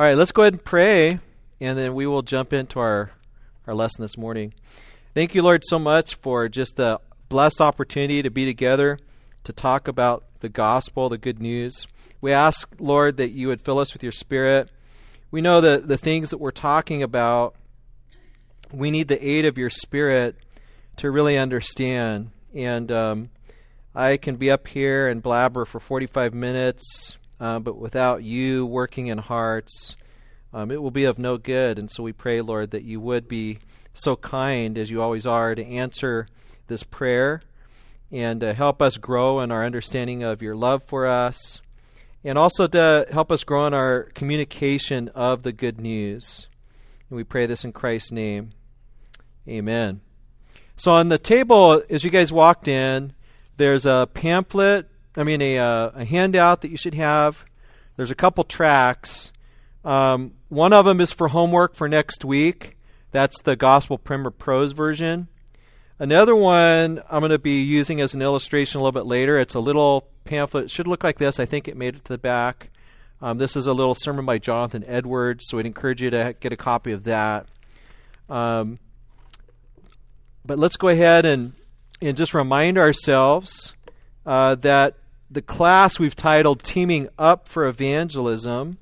[0.00, 1.20] All right, let's go ahead and pray,
[1.60, 3.10] and then we will jump into our,
[3.66, 4.54] our lesson this morning.
[5.12, 8.98] Thank you, Lord, so much for just the blessed opportunity to be together
[9.44, 11.86] to talk about the gospel, the good news.
[12.22, 14.70] We ask, Lord, that you would fill us with your spirit.
[15.30, 17.54] We know that the things that we're talking about,
[18.72, 20.34] we need the aid of your spirit
[20.96, 22.30] to really understand.
[22.54, 23.28] And um,
[23.94, 29.06] I can be up here and blabber for 45 minutes, uh, but without you working
[29.06, 29.96] in hearts,
[30.52, 31.78] um, it will be of no good.
[31.78, 33.58] And so we pray, Lord, that you would be
[33.94, 36.28] so kind, as you always are, to answer
[36.66, 37.42] this prayer
[38.12, 41.60] and uh, help us grow in our understanding of your love for us,
[42.24, 46.48] and also to help us grow in our communication of the good news.
[47.08, 48.50] And we pray this in Christ's name.
[49.48, 50.00] Amen.
[50.76, 53.12] So, on the table, as you guys walked in,
[53.58, 57.44] there's a pamphlet, I mean, a, uh, a handout that you should have.
[57.96, 59.32] There's a couple tracks.
[59.84, 62.76] Um, one of them is for homework for next week.
[63.10, 65.28] That's the Gospel Primer Prose version.
[65.98, 69.38] Another one I'm going to be using as an illustration a little bit later.
[69.38, 70.64] It's a little pamphlet.
[70.64, 71.38] It should look like this.
[71.38, 72.70] I think it made it to the back.
[73.20, 76.54] Um, this is a little sermon by Jonathan Edwards, so I'd encourage you to get
[76.54, 77.46] a copy of that.
[78.30, 78.78] Um,
[80.46, 81.52] but let's go ahead and,
[82.00, 83.74] and just remind ourselves
[84.24, 84.94] uh, that
[85.30, 88.78] the class we've titled Teaming Up for Evangelism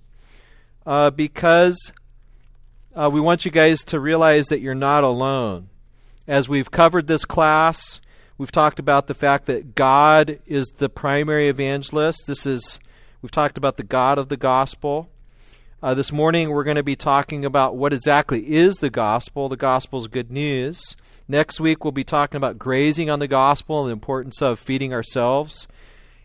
[0.87, 1.93] uh, because
[2.97, 5.69] uh, we want you guys to realize that you're not alone.
[6.27, 8.01] As we've covered this class,
[8.39, 12.27] we've talked about the fact that God is the primary evangelist.
[12.27, 12.81] This is,
[13.21, 15.11] we've talked about the God of the gospel.
[15.83, 19.51] Uh, this morning, we're going to be talking about what exactly is the gospel.
[19.51, 20.97] The gospel is good news.
[21.29, 24.95] Next week, we'll be talking about grazing on the gospel and the importance of feeding
[24.95, 25.67] ourselves.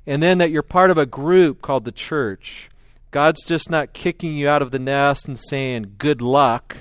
[0.06, 2.70] And then that you're part of a group called the church.
[3.12, 6.78] God's just not kicking you out of the nest and saying, good luck.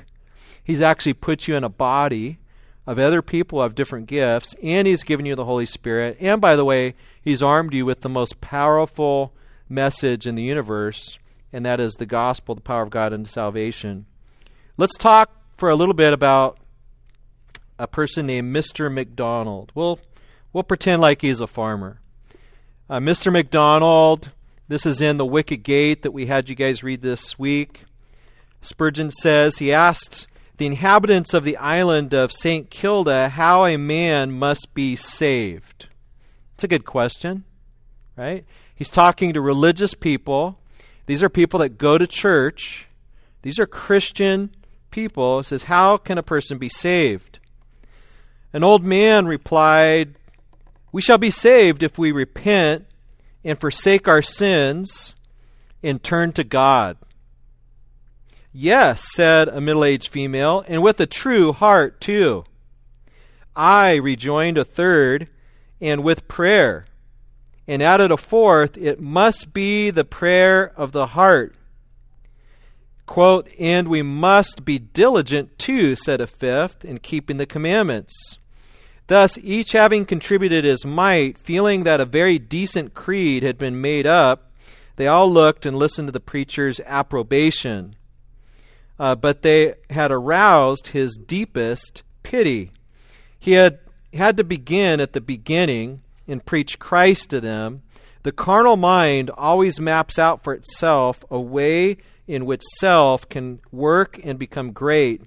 [0.65, 2.39] He's actually put you in a body
[2.87, 6.17] of other people who have different gifts, and He's given you the Holy Spirit.
[6.21, 9.33] And by the way, He's armed you with the most powerful
[9.69, 11.19] message in the universe,
[11.53, 14.07] and that is the gospel, the power of God unto salvation.
[14.77, 16.59] Let's talk for a little bit about
[17.79, 18.93] a person named Mr.
[18.93, 19.71] McDonald.
[19.75, 20.01] We'll,
[20.53, 22.01] we'll pretend like he's a farmer.
[22.91, 23.33] Uh, Mr.
[23.33, 24.31] McDonald
[24.73, 27.83] this is in the Wicket Gate that we had you guys read this week.
[28.63, 30.27] Spurgeon says he asked
[30.57, 32.71] the inhabitants of the island of St.
[32.71, 35.89] Kilda how a man must be saved.
[36.55, 37.45] It's a good question,
[38.17, 38.47] right?
[38.75, 40.59] He's talking to religious people.
[41.05, 42.87] These are people that go to church.
[43.43, 44.55] These are Christian
[44.91, 45.41] people.
[45.41, 47.41] He says, How can a person be saved?
[48.55, 50.15] An old man replied,
[50.93, 52.87] We shall be saved if we repent
[53.43, 55.15] and forsake our sins
[55.83, 56.99] and turn to God.
[58.53, 62.45] Yes, said a middle aged female, and with a true heart, too.
[63.57, 65.29] I rejoined a third,
[65.81, 66.85] and with prayer.
[67.67, 71.55] And added a fourth, it must be the prayer of the heart.
[73.07, 78.39] Quote, and we must be diligent too, said a fifth, in keeping the commandments.
[79.07, 84.07] Thus, each having contributed his mite, feeling that a very decent creed had been made
[84.07, 84.51] up,
[84.97, 87.97] they all looked and listened to the preacher's approbation.
[88.99, 92.71] Uh, but they had aroused his deepest pity.
[93.39, 93.81] He had
[94.15, 97.83] had to begin at the beginning and preach Christ to them.
[98.23, 101.97] The carnal mind always maps out for itself a way
[102.29, 105.23] in which self can work and become great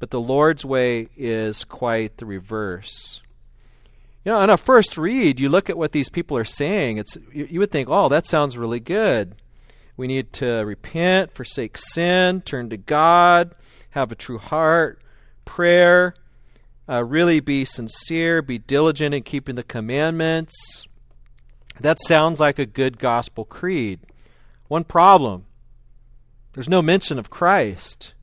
[0.00, 3.20] but the Lord's way is quite the reverse.
[4.24, 6.96] You know, on a first read, you look at what these people are saying.
[6.96, 9.36] It's you, you would think, "Oh, that sounds really good.
[9.96, 13.54] We need to repent, forsake sin, turn to God,
[13.90, 15.02] have a true heart,
[15.44, 16.14] prayer,
[16.88, 20.86] uh, really be sincere, be diligent in keeping the commandments."
[21.78, 24.00] That sounds like a good gospel creed.
[24.68, 25.44] One problem:
[26.52, 28.14] there's no mention of Christ,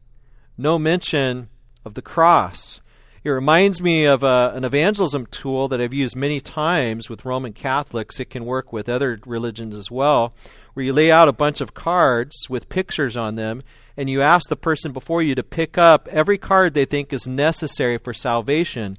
[0.57, 1.49] no mention
[1.87, 2.81] of the cross.
[3.23, 7.53] It reminds me of uh, an evangelism tool that I've used many times with Roman
[7.53, 8.19] Catholics.
[8.19, 10.33] It can work with other religions as well,
[10.73, 13.63] where you lay out a bunch of cards with pictures on them,
[13.97, 17.27] and you ask the person before you to pick up every card they think is
[17.27, 18.97] necessary for salvation.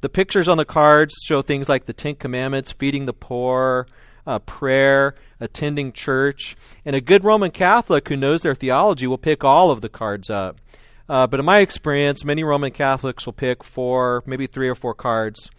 [0.00, 3.86] The pictures on the cards show things like the Ten Commandments, feeding the poor,
[4.26, 6.56] uh, prayer, attending church.
[6.84, 10.30] And a good Roman Catholic who knows their theology will pick all of the cards
[10.30, 10.60] up.
[11.08, 14.94] Uh, but in my experience, many Roman Catholics will pick four, maybe three or four
[14.94, 15.50] cards.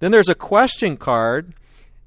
[0.00, 1.54] Then there's a question card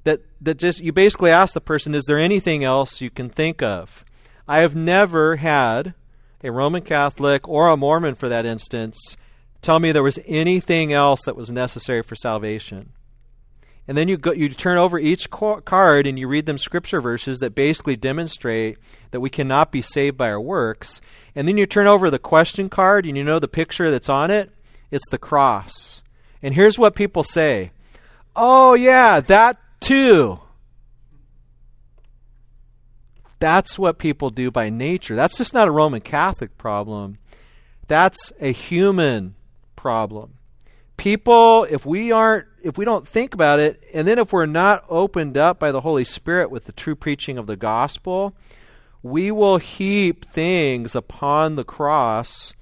[0.04, 3.62] that, that just you basically ask the person, is there anything else you can think
[3.62, 4.04] of?
[4.46, 5.94] I have never had
[6.42, 9.16] a Roman Catholic or a Mormon for that instance
[9.62, 12.92] tell me there was anything else that was necessary for salvation.
[13.88, 17.40] And then you go, you turn over each card and you read them scripture verses
[17.40, 18.78] that basically demonstrate
[19.10, 21.00] that we cannot be saved by our works.
[21.34, 24.30] And then you turn over the question card and you know the picture that's on
[24.30, 24.52] it,
[24.90, 26.02] it's the cross.
[26.42, 27.72] And here's what people say.
[28.36, 30.38] Oh yeah, that too.
[33.40, 35.16] That's what people do by nature.
[35.16, 37.18] That's just not a Roman Catholic problem.
[37.88, 39.34] That's a human
[39.74, 40.34] problem.
[41.00, 44.84] People, if we aren't, if we don't think about it, and then if we're not
[44.90, 48.36] opened up by the Holy Spirit with the true preaching of the gospel,
[49.02, 52.52] we will heap things upon the cross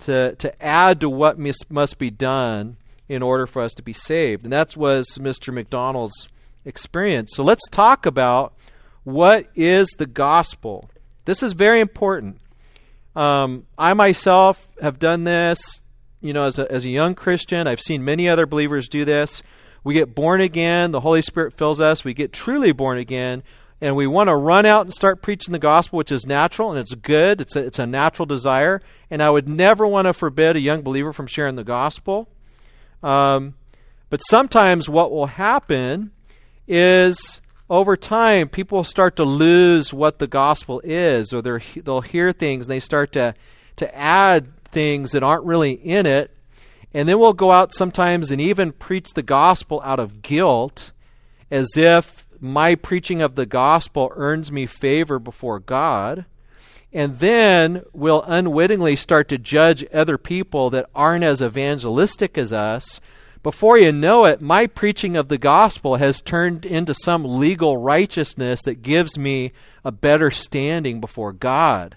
[0.00, 2.76] to, to add to what must, must be done
[3.08, 4.44] in order for us to be saved.
[4.44, 5.50] And that was Mr.
[5.50, 6.28] McDonald's
[6.66, 7.32] experience.
[7.34, 8.52] So let's talk about
[9.04, 10.90] what is the gospel.
[11.24, 12.42] This is very important.
[13.16, 15.80] Um, I myself have done this
[16.24, 19.42] you know, as a, as a young Christian, I've seen many other believers do this.
[19.84, 23.42] We get born again, the Holy Spirit fills us, we get truly born again,
[23.82, 26.80] and we want to run out and start preaching the gospel, which is natural and
[26.80, 27.42] it's good.
[27.42, 28.80] It's a, it's a natural desire.
[29.10, 32.28] And I would never want to forbid a young believer from sharing the gospel.
[33.02, 33.54] Um,
[34.08, 36.12] but sometimes what will happen
[36.66, 42.64] is over time, people start to lose what the gospel is, or they'll hear things
[42.64, 43.34] and they start to,
[43.76, 46.30] to add things that aren't really in it.
[46.92, 50.92] And then we'll go out sometimes and even preach the gospel out of guilt
[51.50, 56.26] as if my preaching of the gospel earns me favor before God.
[56.92, 63.00] And then we'll unwittingly start to judge other people that aren't as evangelistic as us.
[63.42, 68.60] Before you know it, my preaching of the gospel has turned into some legal righteousness
[68.64, 69.52] that gives me
[69.84, 71.96] a better standing before God.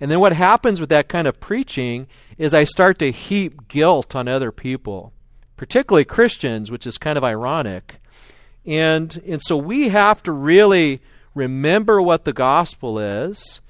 [0.00, 2.06] And then what happens with that kind of preaching
[2.36, 5.12] is I start to heap guilt on other people,
[5.56, 8.00] particularly Christians, which is kind of ironic.
[8.66, 11.00] And and so we have to really
[11.34, 13.60] remember what the gospel is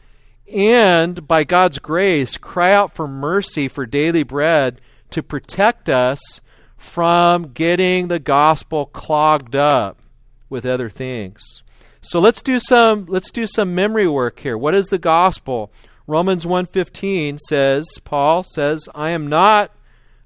[0.53, 4.81] and by God's grace cry out for mercy for daily bread
[5.11, 6.41] to protect us
[6.77, 9.99] from getting the gospel clogged up
[10.51, 11.63] with other things.
[12.03, 14.59] So let's do some let's do some memory work here.
[14.59, 15.73] What is the gospel?
[16.07, 19.71] Romans 1:15 says, Paul says, "I am not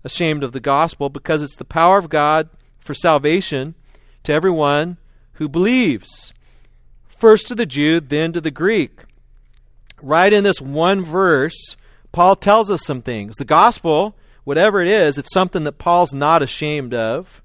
[0.02, 2.48] ashamed of the gospel because it's the power of God
[2.80, 3.74] for salvation
[4.24, 4.96] to everyone
[5.34, 6.32] who believes."
[7.06, 9.04] First to the Jew, then to the Greek.
[10.02, 11.76] Right in this one verse,
[12.12, 13.36] Paul tells us some things.
[13.36, 17.42] The gospel, whatever it is, it's something that Paul's not ashamed of.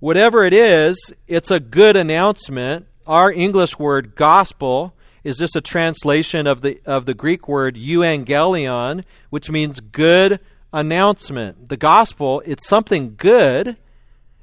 [0.00, 2.86] Whatever it is, it's a good announcement.
[3.06, 4.93] Our English word gospel
[5.24, 10.38] is just a translation of the of the Greek word euangelion, which means good
[10.72, 11.68] announcement.
[11.68, 13.76] The gospel, it's something good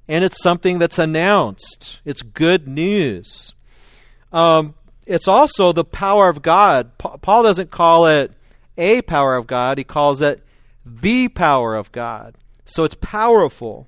[0.07, 1.99] and it's something that's announced.
[2.03, 3.53] It's good news.
[4.33, 4.73] Um,
[5.05, 6.97] it's also the power of God.
[6.97, 8.31] Pa- Paul doesn't call it
[8.77, 10.43] a power of God, he calls it
[10.85, 12.35] the power of God.
[12.65, 13.87] So it's powerful.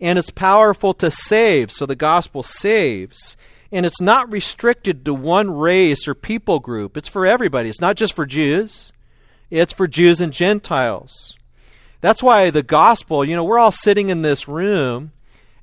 [0.00, 1.70] And it's powerful to save.
[1.70, 3.36] So the gospel saves.
[3.72, 6.96] And it's not restricted to one race or people group.
[6.96, 7.70] It's for everybody.
[7.70, 8.92] It's not just for Jews,
[9.50, 11.36] it's for Jews and Gentiles.
[12.02, 15.12] That's why the gospel, you know, we're all sitting in this room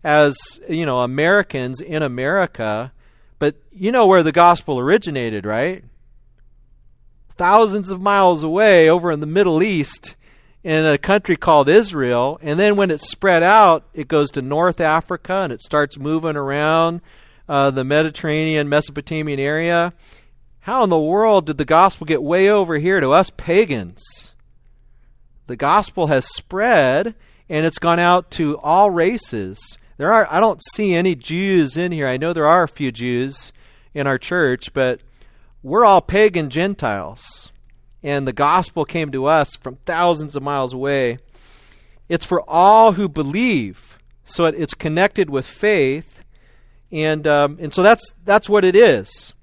[0.04, 2.94] as, you know, Americans in America,
[3.38, 5.84] but you know where the gospel originated, right?
[7.36, 10.16] Thousands of miles away over in the Middle East
[10.64, 12.40] in a country called Israel.
[12.42, 16.36] And then when it's spread out, it goes to North Africa and it starts moving
[16.36, 17.02] around
[17.50, 19.92] uh, the Mediterranean, Mesopotamian area.
[20.62, 24.36] How in the world did the gospel get way over here to us pagans?
[25.48, 27.16] The gospel has spread
[27.50, 29.60] and it's gone out to all races.
[29.98, 32.08] There are I don't see any Jews in here.
[32.08, 33.52] I know there are a few Jews
[33.96, 35.02] in our church, but
[35.64, 37.52] we're all pagan Gentiles.
[38.04, 41.18] And the gospel came to us from thousands of miles away.
[42.08, 43.98] It's for all who believe.
[44.26, 46.24] So it, it's connected with faith
[46.92, 49.34] and um, and so that's that's what it is.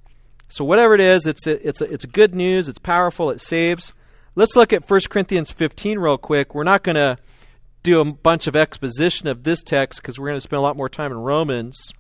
[0.48, 2.68] So whatever it is, it's it's a, it's good news.
[2.68, 3.30] It's powerful.
[3.30, 3.92] It saves.
[4.34, 6.54] Let's look at 1 Corinthians 15 real quick.
[6.54, 7.16] We're not going to
[7.82, 10.76] do a bunch of exposition of this text because we're going to spend a lot
[10.76, 11.92] more time in Romans.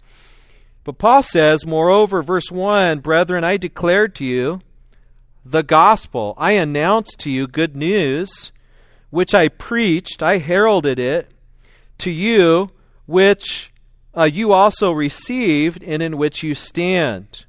[0.84, 4.60] But Paul says, Moreover, verse 1 Brethren, I declared to you
[5.44, 6.34] the gospel.
[6.36, 8.52] I announced to you good news,
[9.10, 11.30] which I preached, I heralded it
[11.98, 12.70] to you,
[13.06, 13.72] which
[14.16, 17.44] uh, you also received and in which you stand,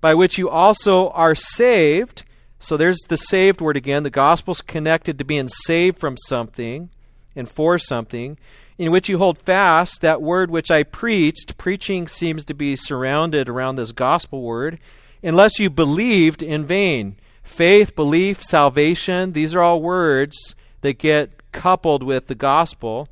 [0.00, 2.24] by which you also are saved,
[2.58, 4.02] So there's the saved word again.
[4.02, 6.90] The gospel's connected to being saved from something
[7.34, 8.38] and for something,
[8.78, 11.58] in which you hold fast that word which I preached.
[11.58, 14.78] Preaching seems to be surrounded around this gospel word,
[15.22, 17.16] unless you believed in vain.
[17.42, 23.08] Faith, belief, salvation, these are all words that get coupled with the gospel.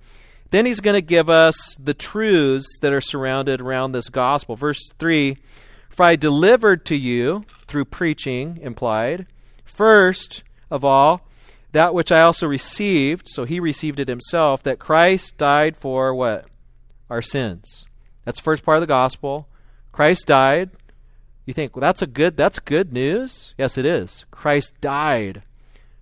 [0.54, 4.54] Then he's going to give us the truths that are surrounded around this gospel.
[4.54, 5.36] Verse 3
[5.90, 9.26] For I delivered to you, through preaching implied,
[9.64, 11.26] first of all,
[11.72, 16.44] that which I also received, so he received it himself, that Christ died for what?
[17.10, 17.84] Our sins.
[18.24, 19.48] That's the first part of the gospel.
[19.90, 20.70] Christ died.
[21.46, 23.54] You think, well, that's a good that's good news?
[23.58, 24.24] Yes, it is.
[24.30, 25.42] Christ died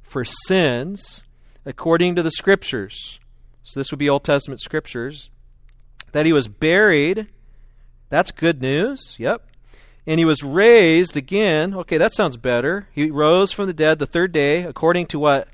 [0.02, 1.22] for sins
[1.64, 3.18] according to the scriptures.
[3.64, 5.30] So this would be Old Testament scriptures.
[6.12, 7.28] That he was buried.
[8.08, 9.16] That's good news.
[9.18, 9.46] Yep.
[10.06, 11.74] And he was raised again.
[11.74, 12.88] Okay, that sounds better.
[12.92, 15.48] He rose from the dead the third day, according to what?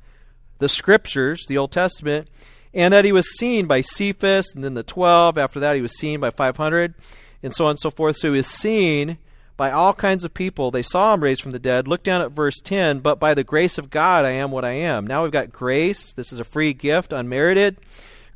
[0.59, 2.29] The scriptures, the Old Testament.
[2.75, 5.39] And that he was seen by Cephas, and then the 12.
[5.39, 6.95] After that, he was seen by 500,
[7.43, 8.17] and so on and so forth.
[8.17, 9.19] So he was seen
[9.59, 10.71] by all kinds of people.
[10.71, 11.89] They saw him raised from the dead.
[11.89, 13.01] Look down at verse 10.
[13.01, 15.07] But by the grace of God, I am what I am.
[15.07, 16.13] Now we've got grace.
[16.13, 17.77] This is a free gift, unmerited.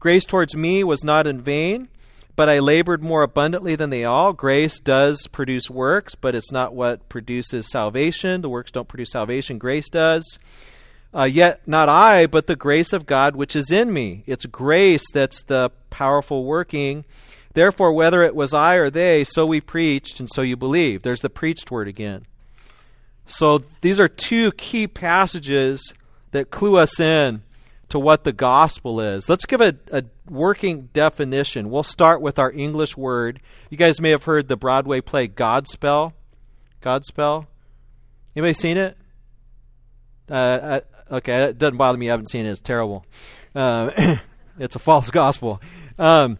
[0.01, 1.87] Grace towards me was not in vain,
[2.35, 4.33] but I labored more abundantly than they all.
[4.33, 8.41] Grace does produce works, but it's not what produces salvation.
[8.41, 10.41] The works don't produce salvation, grace does.
[11.15, 14.25] Uh, yet not I, but the grace of God which is in me.
[14.27, 17.05] It's grace that's the powerful working
[17.55, 21.03] Therefore, whether it was I or they, so we preached, and so you believe.
[21.03, 22.27] There's the preached word again.
[23.27, 25.95] So these are two key passages
[26.33, 27.43] that clue us in
[27.91, 29.29] to what the gospel is.
[29.29, 31.71] Let's give a, a working definition.
[31.71, 33.41] We'll start with our English word.
[33.69, 36.15] You guys may have heard the Broadway play Godspell.
[36.81, 37.47] Godspell.
[38.35, 38.97] Anybody seen it?
[40.31, 40.81] Uh,
[41.11, 42.09] I, okay, it doesn't bother me.
[42.09, 42.51] I haven't seen it.
[42.51, 43.05] It's terrible.
[43.55, 44.17] Uh,
[44.59, 45.61] it's a false gospel.
[45.99, 46.39] Um,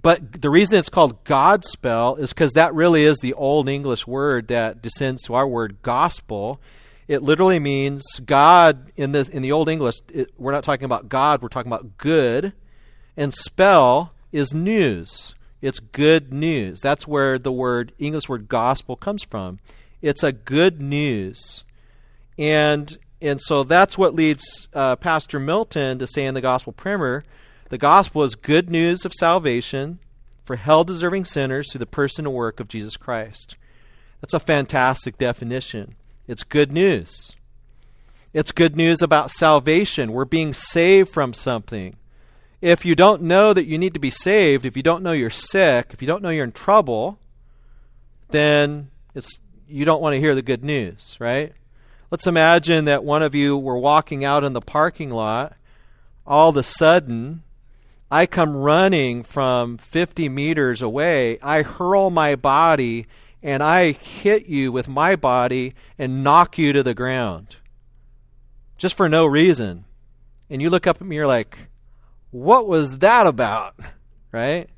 [0.00, 4.48] but the reason it's called Godspell is because that really is the old English word
[4.48, 6.60] that descends to our word gospel.
[7.08, 9.96] It literally means God in this in the old English.
[10.12, 11.42] It, we're not talking about God.
[11.42, 12.52] We're talking about good,
[13.16, 15.34] and spell is news.
[15.60, 16.80] It's good news.
[16.80, 19.58] That's where the word English word gospel comes from.
[20.00, 21.64] It's a good news,
[22.38, 27.24] and and so that's what leads uh, Pastor Milton to say in the gospel primer
[27.72, 29.98] the gospel is good news of salvation
[30.44, 33.56] for hell deserving sinners through the person and work of Jesus Christ.
[34.20, 35.94] That's a fantastic definition.
[36.28, 37.34] It's good news.
[38.34, 40.12] It's good news about salvation.
[40.12, 41.96] We're being saved from something.
[42.60, 45.30] If you don't know that you need to be saved, if you don't know you're
[45.30, 47.18] sick, if you don't know you're in trouble,
[48.28, 51.54] then it's you don't want to hear the good news, right?
[52.10, 55.56] Let's imagine that one of you were walking out in the parking lot.
[56.26, 57.42] All of a sudden,
[58.12, 61.38] I come running from 50 meters away.
[61.40, 63.06] I hurl my body
[63.42, 67.56] and I hit you with my body and knock you to the ground.
[68.76, 69.86] Just for no reason.
[70.50, 71.56] And you look up at me, you're like,
[72.30, 73.74] what was that about?
[74.30, 74.70] Right?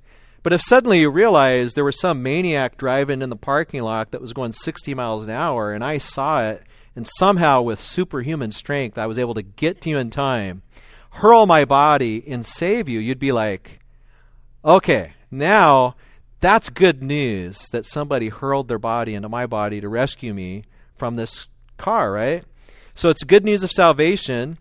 [0.43, 4.21] But if suddenly you realize there was some maniac driving in the parking lot that
[4.21, 6.65] was going 60 miles an hour and I saw it,
[6.97, 10.63] and somehow with superhuman strength I was able to get to you in time
[11.15, 13.79] hurl my body and save you, you'd be like,
[14.65, 15.95] okay, now
[16.41, 20.65] that's good news that somebody hurled their body into my body to rescue me
[20.97, 21.47] from this
[21.79, 22.45] car, right?
[22.97, 24.59] So it's good news of salvation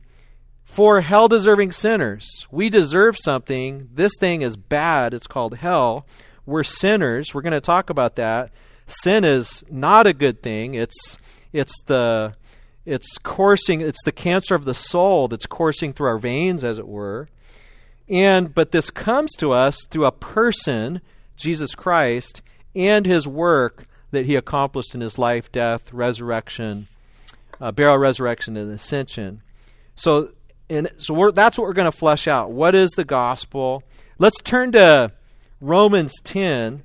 [0.64, 2.48] for hell deserving sinners.
[2.52, 3.90] We deserve something.
[3.94, 5.14] This thing is bad.
[5.14, 6.06] It's called hell.
[6.46, 7.34] We're sinners.
[7.34, 8.52] We're going to talk about that.
[8.86, 10.76] Sin is not a good thing.
[10.76, 11.18] It's
[11.52, 12.36] it's the
[12.86, 16.88] it's coursing, it's the cancer of the soul that's coursing through our veins, as it
[16.88, 17.30] were.
[18.10, 21.02] And but this comes to us through a person,
[21.38, 22.42] Jesus Christ,
[22.76, 26.88] and his work that he accomplished in his life, death, resurrection,
[27.62, 29.42] uh, burial, resurrection, and ascension.
[29.96, 30.32] So,
[30.70, 32.52] and so that's what we're going to flesh out.
[32.52, 33.84] What is the gospel?
[34.20, 35.12] Let's turn to
[35.62, 36.84] Romans 10.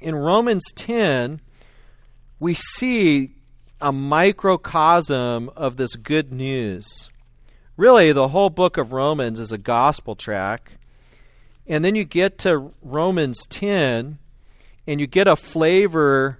[0.00, 1.40] In Romans 10,
[2.38, 3.34] we see
[3.84, 7.10] a microcosm of this good news.
[7.76, 10.72] Really, the whole book of Romans is a gospel track.
[11.66, 14.18] And then you get to Romans 10,
[14.86, 16.38] and you get a flavor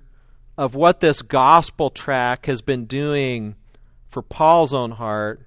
[0.57, 3.57] of what this gospel track has been doing
[4.09, 5.47] for Paul's own heart.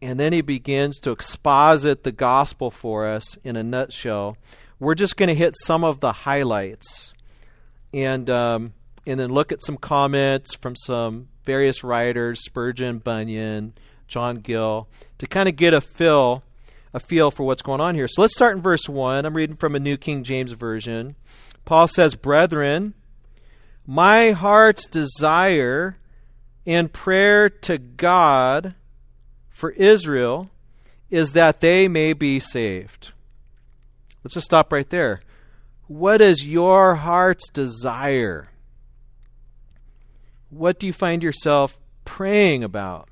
[0.00, 4.36] And then he begins to exposit the gospel for us in a nutshell.
[4.78, 7.12] We're just going to hit some of the highlights.
[7.92, 8.72] And um,
[9.06, 13.74] and then look at some comments from some various writers, Spurgeon, Bunyan,
[14.08, 16.42] John Gill, to kind of get a feel
[16.94, 18.06] a feel for what's going on here.
[18.06, 19.26] So let's start in verse 1.
[19.26, 21.16] I'm reading from a New King James Version.
[21.64, 22.94] Paul says, Brethren,
[23.84, 25.98] my heart's desire
[26.64, 28.74] and prayer to God
[29.50, 30.50] for Israel
[31.10, 33.12] is that they may be saved.
[34.22, 35.20] Let's just stop right there.
[35.86, 38.48] What is your heart's desire?
[40.54, 43.08] What do you find yourself praying about?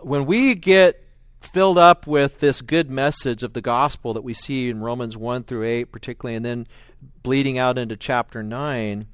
[0.00, 1.04] When we get
[1.42, 5.44] filled up with this good message of the gospel that we see in Romans 1
[5.44, 6.66] through 8, particularly, and then
[7.22, 9.06] bleeding out into chapter 9,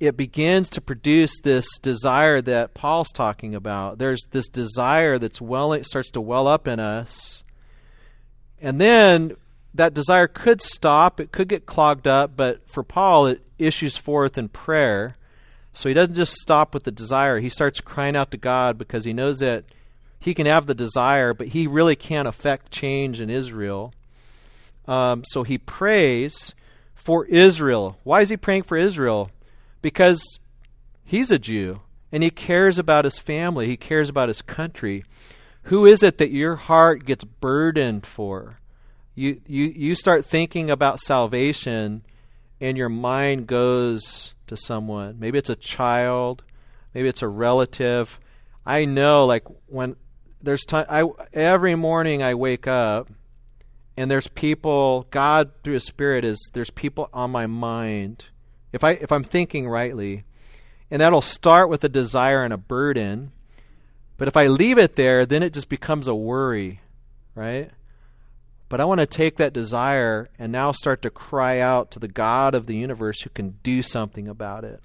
[0.00, 3.98] it begins to produce this desire that Paul's talking about.
[3.98, 7.42] There's this desire that's well it starts to well up in us.
[8.58, 9.36] And then
[9.74, 14.38] that desire could stop, it could get clogged up, but for Paul it issues forth
[14.38, 15.16] in prayer.
[15.72, 17.38] So he doesn't just stop with the desire.
[17.38, 19.64] He starts crying out to God because he knows that
[20.18, 23.92] he can have the desire, but he really can't affect change in Israel.
[24.86, 26.54] Um, so he prays
[26.94, 27.98] for Israel.
[28.02, 29.30] Why is he praying for Israel?
[29.82, 30.38] because
[31.04, 35.04] he's a Jew and he cares about his family, he cares about his country.
[35.64, 38.58] Who is it that your heart gets burdened for?
[39.14, 42.02] You, you, you start thinking about salvation
[42.60, 45.18] and your mind goes to someone.
[45.18, 46.42] Maybe it's a child,
[46.94, 48.20] maybe it's a relative.
[48.66, 49.96] I know, like, when
[50.42, 53.10] there's time, I, every morning I wake up
[53.96, 58.26] and there's people, God through His Spirit is, there's people on my mind
[58.72, 60.24] if I if I'm thinking rightly,
[60.90, 63.32] and that'll start with a desire and a burden.
[64.16, 66.80] But if I leave it there, then it just becomes a worry,
[67.34, 67.70] right?
[68.68, 72.08] But I want to take that desire and now start to cry out to the
[72.08, 74.82] God of the universe who can do something about it.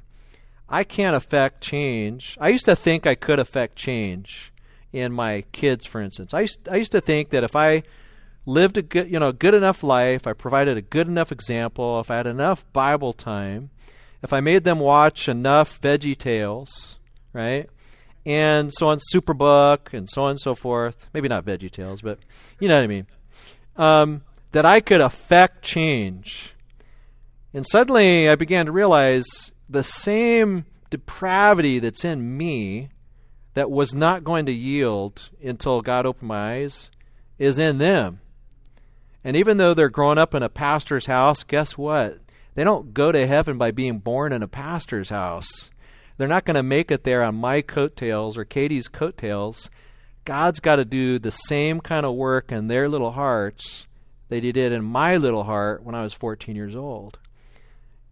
[0.69, 2.37] I can't affect change.
[2.39, 4.53] I used to think I could affect change
[4.93, 6.33] in my kids, for instance.
[6.33, 7.83] I used, I used to think that if I
[8.45, 12.09] lived a good, you know, good enough life, I provided a good enough example, if
[12.09, 13.69] I had enough Bible time,
[14.21, 16.99] if I made them watch enough Veggie Tales,
[17.33, 17.69] right?
[18.25, 21.09] And so on Superbook and so on and so forth.
[21.13, 22.19] Maybe not Veggie Tales, but
[22.59, 23.07] you know what I mean.
[23.75, 26.53] Um, that I could affect change.
[27.53, 32.89] And suddenly I began to realize the same depravity that's in me
[33.55, 36.91] that was not going to yield until God opened my eyes
[37.37, 38.21] is in them.
[39.23, 42.19] And even though they're growing up in a pastor's house, guess what?
[42.55, 45.71] They don't go to heaven by being born in a pastor's house.
[46.17, 49.69] They're not going to make it there on my coattails or Katie's coattails.
[50.25, 53.87] God's got to do the same kind of work in their little hearts
[54.29, 57.19] that He did in my little heart when I was 14 years old.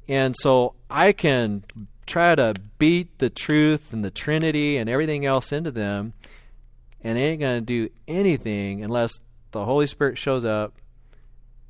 [0.08, 1.64] And so I can
[2.06, 6.14] try to beat the truth and the Trinity and everything else into them,
[7.02, 9.14] and they ain't going to do anything unless
[9.52, 10.74] the Holy Spirit shows up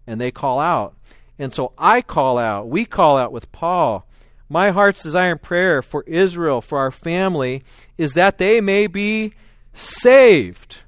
[0.07, 0.95] and they call out.
[1.37, 4.05] And so I call out, we call out with Paul.
[4.49, 7.63] My heart's desire and prayer for Israel, for our family,
[7.97, 9.33] is that they may be
[9.73, 10.79] saved.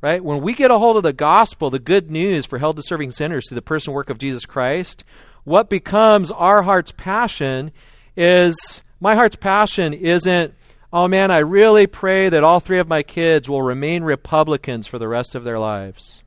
[0.00, 0.22] Right?
[0.22, 3.10] When we get a hold of the gospel, the good news for held to serving
[3.10, 5.02] sinners through the person work of Jesus Christ,
[5.42, 7.72] what becomes our heart's passion
[8.16, 10.54] is my heart's passion isn't,
[10.92, 14.98] oh man, I really pray that all three of my kids will remain Republicans for
[14.98, 16.22] the rest of their lives.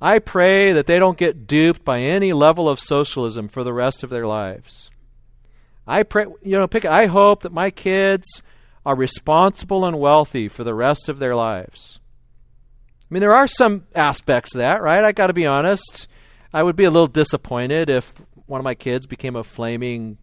[0.00, 4.02] I pray that they don't get duped by any level of socialism for the rest
[4.02, 4.90] of their lives.
[5.86, 6.84] I pray, you know, pick.
[6.84, 8.42] I hope that my kids
[8.84, 12.00] are responsible and wealthy for the rest of their lives.
[13.02, 15.04] I mean, there are some aspects of that, right?
[15.04, 16.06] I got to be honest.
[16.52, 18.12] I would be a little disappointed if
[18.46, 20.18] one of my kids became a flaming,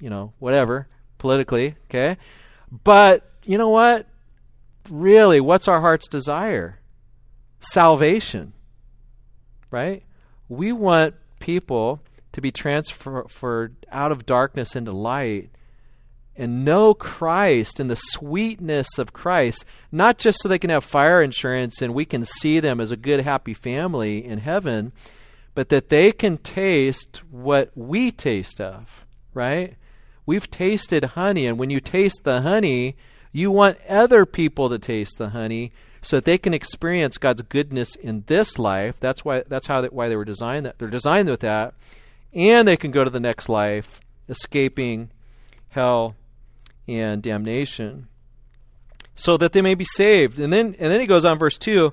[0.00, 1.76] you know, whatever politically.
[1.84, 2.16] Okay,
[2.70, 4.06] but you know what?
[4.88, 6.80] Really, what's our heart's desire?
[7.60, 8.54] Salvation
[9.70, 10.02] right?
[10.48, 12.00] We want people
[12.32, 15.50] to be transferred out of darkness into light
[16.38, 21.20] and know Christ and the sweetness of Christ, not just so they can have fire
[21.20, 24.92] insurance and we can see them as a good, happy family in heaven,
[25.54, 29.74] but that they can taste what we taste of, right?
[30.24, 32.96] We've tasted honey, and when you taste the honey,
[33.32, 35.72] you want other people to taste the honey
[36.02, 38.96] so that they can experience God's goodness in this life.
[39.00, 41.74] That's why that's how they, why they were designed that they're designed with that,
[42.32, 45.10] and they can go to the next life, escaping
[45.70, 46.14] hell
[46.88, 48.08] and damnation,
[49.14, 50.40] so that they may be saved.
[50.40, 51.92] And then and then he goes on verse two,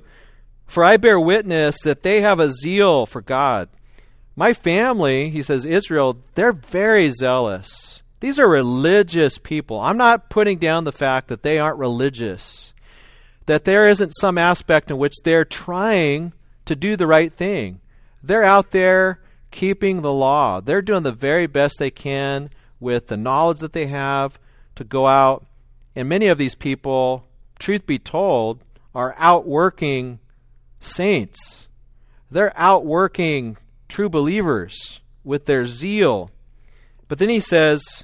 [0.65, 3.69] for I bear witness that they have a zeal for God.
[4.35, 8.01] My family, he says, Israel, they're very zealous.
[8.19, 9.79] These are religious people.
[9.79, 12.73] I'm not putting down the fact that they aren't religious,
[13.45, 16.33] that there isn't some aspect in which they're trying
[16.65, 17.79] to do the right thing.
[18.23, 20.59] They're out there keeping the law.
[20.59, 24.39] They're doing the very best they can with the knowledge that they have
[24.75, 25.45] to go out.
[25.95, 27.25] And many of these people,
[27.59, 30.19] truth be told, are outworking
[30.79, 31.67] saints.
[32.29, 33.57] They're outworking
[33.87, 36.31] true believers with their zeal.
[37.07, 38.03] But then he says,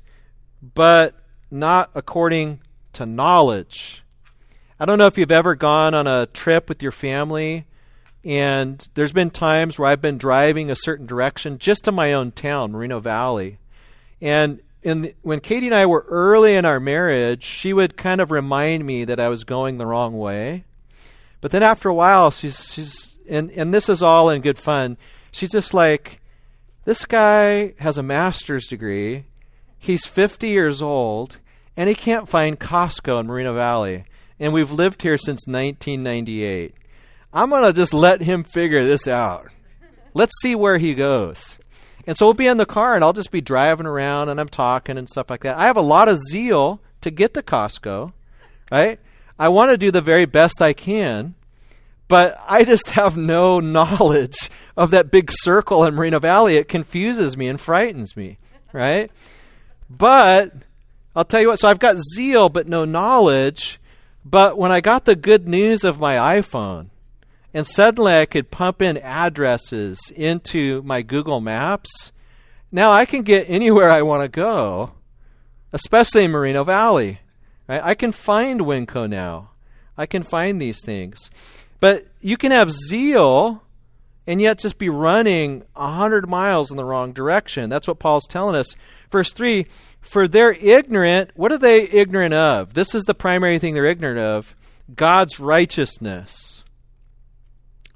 [0.62, 1.16] but
[1.50, 2.62] not according
[2.94, 4.04] to knowledge.
[4.80, 7.66] I don't know if you've ever gone on a trip with your family
[8.24, 12.32] and there's been times where I've been driving a certain direction just to my own
[12.32, 13.58] town, Moreno Valley.
[14.22, 18.32] And in when Katie and I were early in our marriage, she would kind of
[18.32, 20.66] remind me that I was going the wrong way.
[21.40, 24.98] But then after a while, she's she's and and this is all in good fun.
[25.32, 26.20] She's just like,
[26.84, 29.26] this guy has a master's degree.
[29.78, 31.38] He's 50 years old,
[31.76, 34.06] and he can't find Costco in Moreno Valley.
[34.40, 36.76] And we've lived here since 1998.
[37.34, 39.48] I'm going to just let him figure this out.
[40.14, 41.58] Let's see where he goes.
[42.08, 44.50] And so we'll be in the car and I'll just be driving around and I'm
[44.50, 45.58] talking and stuff like that.
[45.58, 48.14] I have a lot of zeal to get to Costco,
[48.72, 49.00] right?
[49.38, 51.36] I want to do the very best I can,
[52.08, 56.58] but I just have no knowledge of that big circle in Moreno Valley.
[56.58, 58.38] It confuses me and frightens me,
[58.74, 59.12] right?
[59.90, 60.54] But
[61.16, 63.80] I'll tell you what, so I've got zeal but no knowledge.
[64.24, 66.91] But when I got the good news of my iPhone,
[67.54, 72.12] and suddenly I could pump in addresses into my Google Maps.
[72.72, 74.92] Now I can get anywhere I want to go,
[75.74, 77.20] especially in Moreno Valley.
[77.68, 77.82] Right?
[77.84, 79.52] I can find Winco now.
[79.98, 81.30] I can find these things.
[81.80, 83.64] But you can have zeal
[84.28, 87.70] and yet just be running a hundred miles in the wrong direction.
[87.70, 88.76] That's what Paul's telling us.
[89.12, 89.66] Verse 3
[90.00, 91.32] For they're ignorant.
[91.36, 92.74] What are they ignorant of?
[92.74, 94.56] This is the primary thing they're ignorant of
[94.96, 96.61] God's righteousness.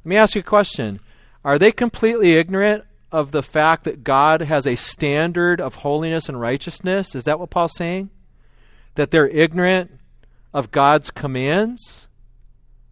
[0.06, 1.00] Let me ask you a question.
[1.44, 6.40] Are they completely ignorant of the fact that God has a standard of holiness and
[6.40, 7.16] righteousness?
[7.16, 8.12] Is that what Paul's saying?
[8.94, 10.00] That they're ignorant
[10.54, 12.08] of God's commands?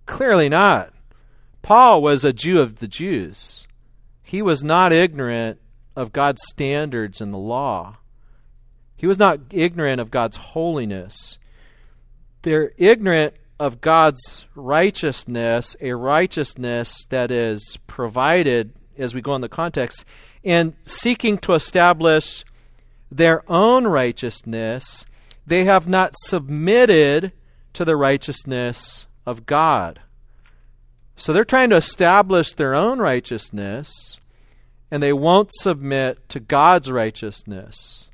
[0.07, 0.91] Clearly not.
[1.61, 3.67] Paul was a Jew of the Jews.
[4.23, 5.59] He was not ignorant
[5.95, 7.97] of God's standards and the law.
[8.97, 11.37] He was not ignorant of God's holiness.
[12.41, 19.49] They're ignorant of God's righteousness, a righteousness that is provided as we go in the
[19.49, 20.05] context,
[20.43, 22.43] and seeking to establish
[23.11, 25.05] their own righteousness,
[25.45, 27.31] they have not submitted
[27.73, 29.99] to the righteousness of God.
[31.15, 34.19] So they're trying to establish their own righteousness,
[34.91, 38.09] and they won't submit to God's righteousness.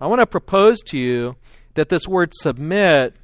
[0.00, 1.36] I want to propose to you
[1.74, 3.14] that this word submit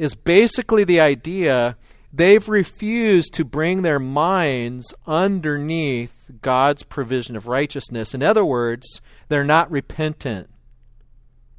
[0.00, 1.76] is basically the idea
[2.10, 8.14] they've refused to bring their minds underneath God's provision of righteousness.
[8.14, 10.48] In other words, they're not repentant.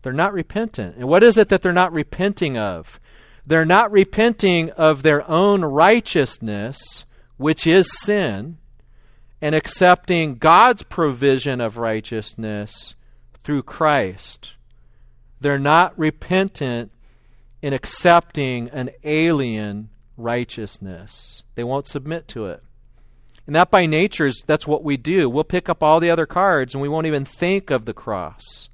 [0.02, 0.96] They're not repentant.
[0.96, 3.00] And what is it that they're not repenting of?
[3.46, 7.06] They're not repenting of their own righteousness,
[7.38, 8.58] which is sin,
[9.40, 12.96] and accepting God's provision of righteousness
[13.44, 14.56] through Christ.
[15.40, 16.92] They're not repentant
[17.62, 21.44] in accepting an alien righteousness.
[21.56, 22.64] They won't submit to it.
[23.48, 25.30] And that by nature is that's what we do.
[25.30, 28.70] We'll pick up all the other cards and we won't even think of the cross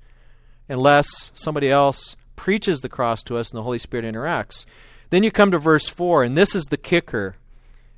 [0.69, 4.65] unless somebody else preaches the cross to us and the Holy Spirit interacts.
[5.10, 7.38] Then you come to verse 4, and this is the kicker.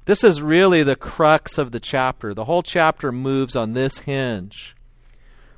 [0.06, 2.34] This is really the crux of the chapter.
[2.34, 4.76] The whole chapter moves on this hinge.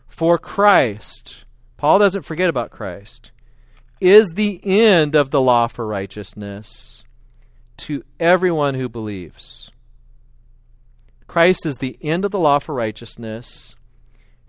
[0.08, 1.44] For Christ,
[1.76, 3.32] Paul doesn't forget about Christ
[4.02, 7.04] is the end of the law for righteousness
[7.78, 9.72] to everyone who believes.
[11.28, 13.76] Christ is the end of the law for righteousness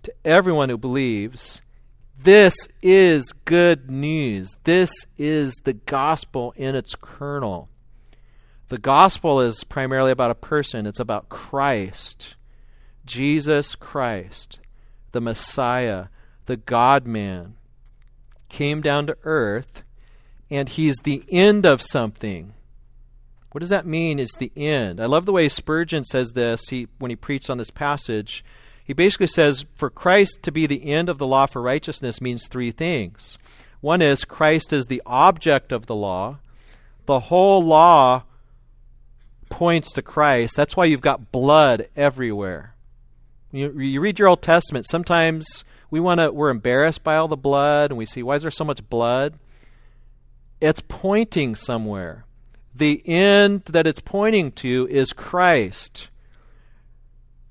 [0.01, 1.61] to everyone who believes.
[2.19, 4.55] This is good news.
[4.63, 7.69] This is the gospel in its kernel.
[8.69, 12.35] The gospel is primarily about a person, it's about Christ,
[13.05, 14.59] Jesus Christ,
[15.11, 16.05] the Messiah,
[16.47, 17.55] the God man
[18.53, 19.83] came down to earth
[20.49, 22.53] and he's the end of something.
[23.51, 25.01] What does that mean is the end?
[25.01, 28.45] I love the way Spurgeon says this he, when he preached on this passage.
[28.85, 32.47] He basically says, for Christ to be the end of the law for righteousness means
[32.47, 33.37] three things.
[33.81, 36.37] One is Christ is the object of the law.
[37.05, 38.23] The whole law
[39.49, 40.55] points to Christ.
[40.55, 42.75] That's why you've got blood everywhere.
[43.51, 45.63] You, you read your Old Testament, sometimes
[45.93, 48.49] we want to we're embarrassed by all the blood and we see why is there
[48.49, 49.37] so much blood?
[50.59, 52.25] It's pointing somewhere.
[52.73, 56.09] The end that it's pointing to is Christ.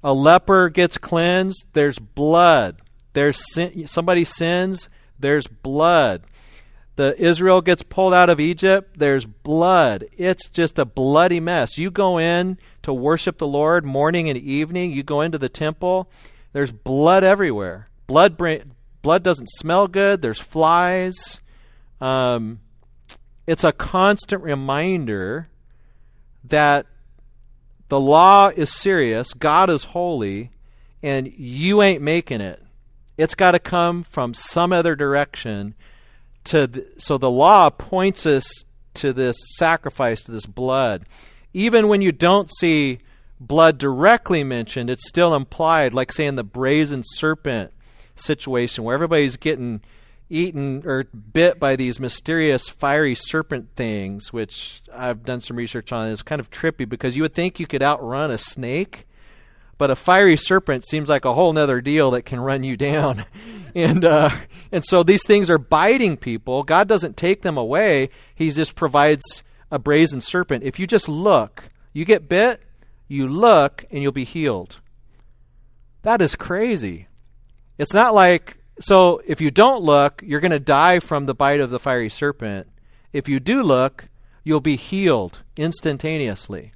[0.02, 2.82] A leper gets cleansed, there's blood.
[3.12, 4.88] There's sin, somebody sins,
[5.20, 6.24] there's blood.
[6.96, 10.06] The Israel gets pulled out of Egypt, there's blood.
[10.16, 11.78] It's just a bloody mess.
[11.78, 16.10] You go in to worship the Lord morning and evening, you go into the temple,
[16.52, 17.88] there's blood everywhere.
[18.12, 18.36] Blood
[19.00, 21.40] blood doesn't smell good, there's flies.
[21.98, 22.60] Um,
[23.46, 25.48] it's a constant reminder
[26.44, 26.84] that
[27.88, 30.50] the law is serious, God is holy,
[31.02, 32.62] and you ain't making it.
[33.16, 35.74] It's got to come from some other direction.
[36.44, 38.44] To the, so the law points us
[38.92, 41.06] to this sacrifice, to this blood.
[41.54, 42.98] Even when you don't see
[43.40, 47.72] blood directly mentioned, it's still implied, like saying the brazen serpent
[48.14, 49.80] situation where everybody's getting
[50.32, 56.08] eaten or bit by these mysterious fiery serpent things, which I've done some research on.
[56.08, 59.06] It's kind of trippy because you would think you could outrun a snake,
[59.76, 63.26] but a fiery serpent seems like a whole nother deal that can run you down.
[63.74, 64.30] and uh,
[64.70, 66.62] and so these things are biting people.
[66.62, 68.08] God doesn't take them away.
[68.34, 70.64] He just provides a brazen serpent.
[70.64, 72.62] If you just look, you get bit,
[73.06, 74.80] you look, and you'll be healed.
[76.02, 77.06] That is crazy.
[77.78, 81.60] It's not like so if you don't look, you're going to die from the bite
[81.60, 82.68] of the fiery serpent.
[83.12, 84.08] If you do look,
[84.42, 86.72] you'll be healed instantaneously.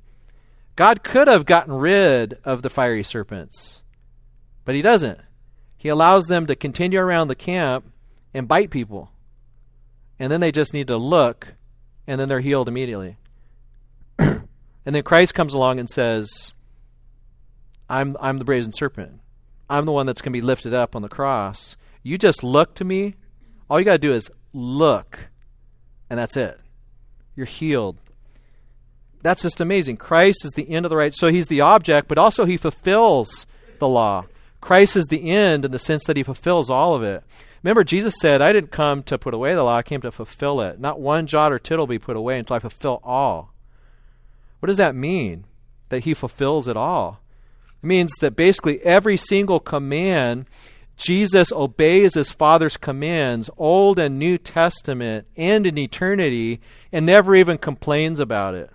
[0.77, 3.83] God could have gotten rid of the fiery serpents,
[4.65, 5.21] but he doesn't.
[5.77, 7.91] He allows them to continue around the camp
[8.35, 9.11] and bite people.
[10.19, 11.55] And then they just need to look,
[12.07, 13.17] and then they're healed immediately.
[14.19, 14.47] and
[14.85, 16.53] then Christ comes along and says,
[17.89, 19.21] I'm, I'm the brazen serpent.
[19.69, 21.77] I'm the one that's going to be lifted up on the cross.
[22.03, 23.15] You just look to me.
[23.69, 25.19] All you got to do is look,
[26.09, 26.61] and that's it.
[27.35, 27.99] You're healed.
[29.23, 29.97] That's just amazing.
[29.97, 31.15] Christ is the end of the right.
[31.15, 33.47] So he's the object, but also he fulfills
[33.79, 34.27] the law.
[34.61, 37.25] Christ is the end in the sense that he fulfills all of it.
[37.63, 40.61] Remember, Jesus said, I didn't come to put away the law, I came to fulfill
[40.61, 40.79] it.
[40.79, 43.53] Not one jot or tittle be put away until I fulfill all.
[44.61, 45.45] What does that mean?
[45.89, 47.21] That he fulfills it all.
[47.83, 50.47] It means that basically every single command
[50.97, 56.61] Jesus obeys his Father's commands, Old and New Testament, and in eternity,
[56.91, 58.71] and never even complains about it.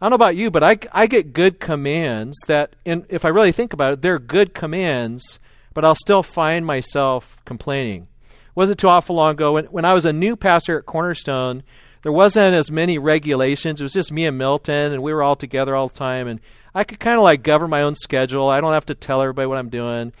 [0.00, 3.28] I don't know about you, but I, I get good commands that, in, if I
[3.28, 5.38] really think about it, they're good commands,
[5.74, 8.08] but I'll still find myself complaining.
[8.30, 11.62] It wasn't too awful long ago when, when I was a new pastor at Cornerstone,
[12.02, 13.80] there wasn't as many regulations.
[13.80, 16.40] It was just me and Milton, and we were all together all the time, and
[16.74, 18.48] I could kind of like govern my own schedule.
[18.48, 20.12] I don't have to tell everybody what I'm doing.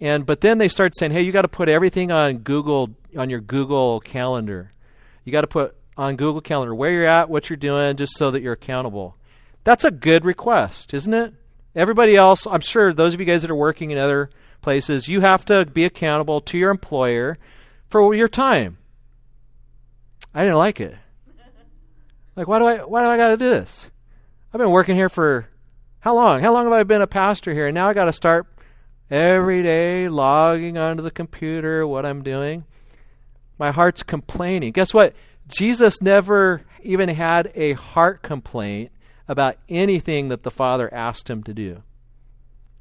[0.00, 3.30] And but then they start saying, "Hey, you got to put everything on Google on
[3.30, 4.72] your Google Calendar.
[5.24, 8.30] You got to put on Google Calendar where you're at, what you're doing, just so
[8.30, 9.16] that you're accountable."
[9.64, 11.34] That's a good request, isn't it?
[11.74, 14.28] Everybody else, I'm sure those of you guys that are working in other
[14.60, 17.38] places, you have to be accountable to your employer
[17.88, 18.78] for your time.
[20.34, 20.96] I didn't like it.
[22.36, 23.88] Like, why do I why do I got to do this?
[24.52, 25.48] I've been working here for
[26.00, 26.40] how long?
[26.40, 27.68] How long have I been a pastor here?
[27.68, 28.46] And now I got to start
[29.10, 32.64] every day logging onto the computer what I'm doing.
[33.58, 34.72] My heart's complaining.
[34.72, 35.14] Guess what?
[35.46, 38.90] Jesus never even had a heart complaint
[39.28, 41.82] about anything that the Father asked him to do.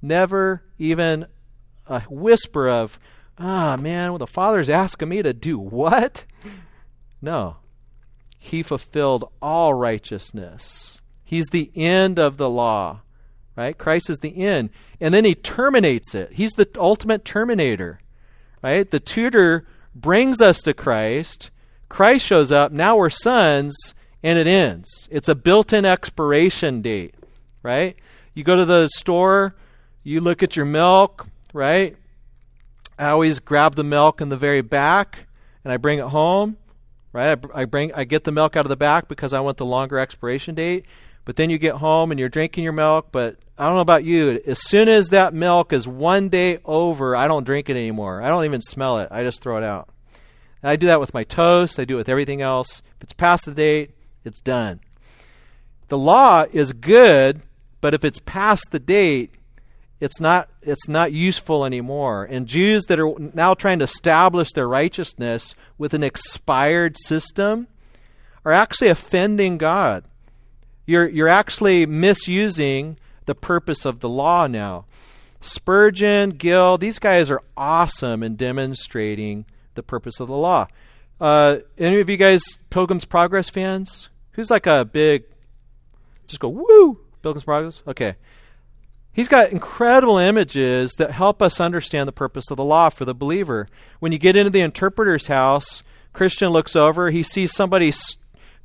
[0.01, 1.27] Never even
[1.85, 2.99] a whisper of,
[3.37, 6.25] ah, oh, man, well, the Father's asking me to do what?
[7.21, 7.57] No.
[8.43, 10.99] He fulfilled all righteousness.
[11.23, 13.01] He's the end of the law
[13.55, 13.77] right?
[13.77, 14.69] Christ is the end.
[14.99, 16.33] And then he terminates it.
[16.33, 17.99] He's the ultimate terminator,
[18.61, 18.89] right?
[18.89, 21.51] The tutor brings us to Christ.
[21.89, 22.71] Christ shows up.
[22.71, 25.07] Now we're sons, and it ends.
[25.11, 27.15] It's a built in expiration date,
[27.61, 27.95] right?
[28.33, 29.55] You go to the store,
[30.03, 31.97] you look at your milk, right?
[32.97, 35.27] I always grab the milk in the very back
[35.63, 36.57] and I bring it home,
[37.13, 37.37] right?
[37.53, 39.65] I, I bring I get the milk out of the back because I want the
[39.65, 40.85] longer expiration date.
[41.23, 43.09] But then you get home and you're drinking your milk.
[43.11, 44.41] But I don't know about you.
[44.45, 48.21] As soon as that milk is one day over, I don't drink it anymore.
[48.21, 49.09] I don't even smell it.
[49.11, 49.89] I just throw it out.
[50.63, 51.79] And I do that with my toast.
[51.79, 52.81] I do it with everything else.
[52.97, 53.91] If it's past the date,
[54.23, 54.79] it's done.
[55.87, 57.41] The law is good,
[57.81, 59.31] but if it's past the date,
[60.01, 62.25] it's not it's not useful anymore.
[62.25, 67.67] And Jews that are now trying to establish their righteousness with an expired system
[68.43, 70.03] are actually offending God.
[70.87, 74.85] You're, you're actually misusing the purpose of the law now.
[75.39, 80.67] Spurgeon, Gill, these guys are awesome in demonstrating the purpose of the law.
[81.19, 84.09] Uh, any of you guys Pilgrim's Progress fans?
[84.31, 85.25] Who's like a big,
[86.25, 87.83] just go, woo, Pilgrim's Progress?
[87.87, 88.15] Okay.
[89.13, 93.13] He's got incredible images that help us understand the purpose of the law for the
[93.13, 93.67] believer.
[93.99, 97.93] When you get into the interpreter's house, Christian looks over, he sees somebody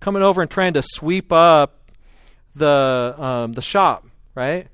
[0.01, 1.91] coming over and trying to sweep up
[2.55, 4.69] the um, the shop, right?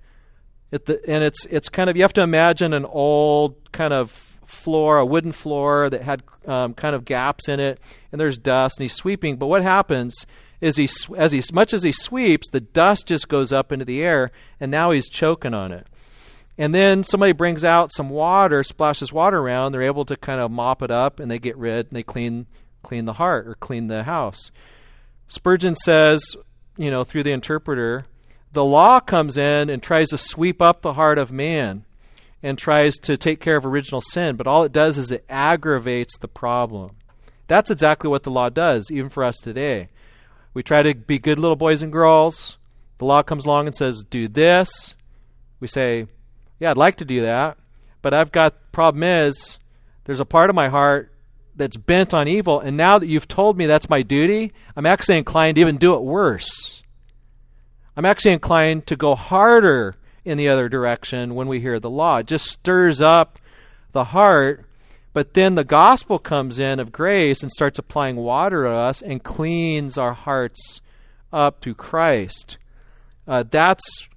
[0.71, 4.11] The, and it's it's kind of you have to imagine an old kind of
[4.47, 7.81] floor, a wooden floor that had um, kind of gaps in it,
[8.11, 9.37] and there's dust, and he's sweeping.
[9.37, 10.27] But what happens
[10.63, 14.01] is he, as he, much as he sweeps, the dust just goes up into the
[14.01, 15.89] air, and now he's choking on it.
[16.57, 19.73] And then somebody brings out some water, splashes water around.
[19.73, 22.47] They're able to kind of mop it up, and they get rid, and they clean
[22.83, 24.51] clean the heart or clean the house.
[25.29, 26.37] Spurgeon says,
[26.77, 28.07] you know, through the interpreter,
[28.53, 31.85] the law comes in and tries to sweep up the heart of man
[32.43, 36.19] and tries to take care of original sin, but all it does is it aggravates
[36.19, 36.97] the problem.
[37.47, 39.89] That's exactly what the law does, even for us today.
[40.55, 42.59] We try to be good little boys and girls.
[42.99, 44.95] The law comes along and says, do this.
[45.61, 46.07] We say,
[46.61, 47.59] yeah, I'd like to do that,
[48.03, 49.59] but I've got, problem is,
[50.05, 51.13] there's a part of my heart
[51.55, 55.19] that's bent on evil, and now that you've told me that's my duty, I'm actually
[55.19, 56.83] inclined to even do it worse.
[57.97, 62.19] I'm actually inclined to go harder in the other direction when we hear the law.
[62.19, 63.39] It just stirs up
[63.93, 64.67] the heart.
[65.13, 69.23] But then the gospel comes in of grace and starts applying water to us and
[69.23, 70.81] cleans our hearts
[71.33, 72.57] up to Christ.
[73.29, 74.09] Uh, that's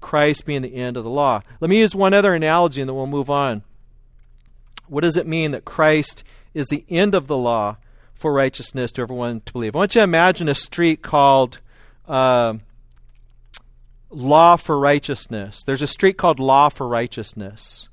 [0.00, 1.42] Christ being the end of the law.
[1.60, 3.62] Let me use one other analogy and then we'll move on.
[4.86, 7.76] What does it mean that Christ is the end of the law
[8.14, 9.74] for righteousness to everyone to believe?
[9.74, 11.58] I want you to imagine a street called.
[12.06, 12.54] Uh,
[14.14, 15.62] law for righteousness.
[15.64, 17.88] There's a street called Law for Righteousness.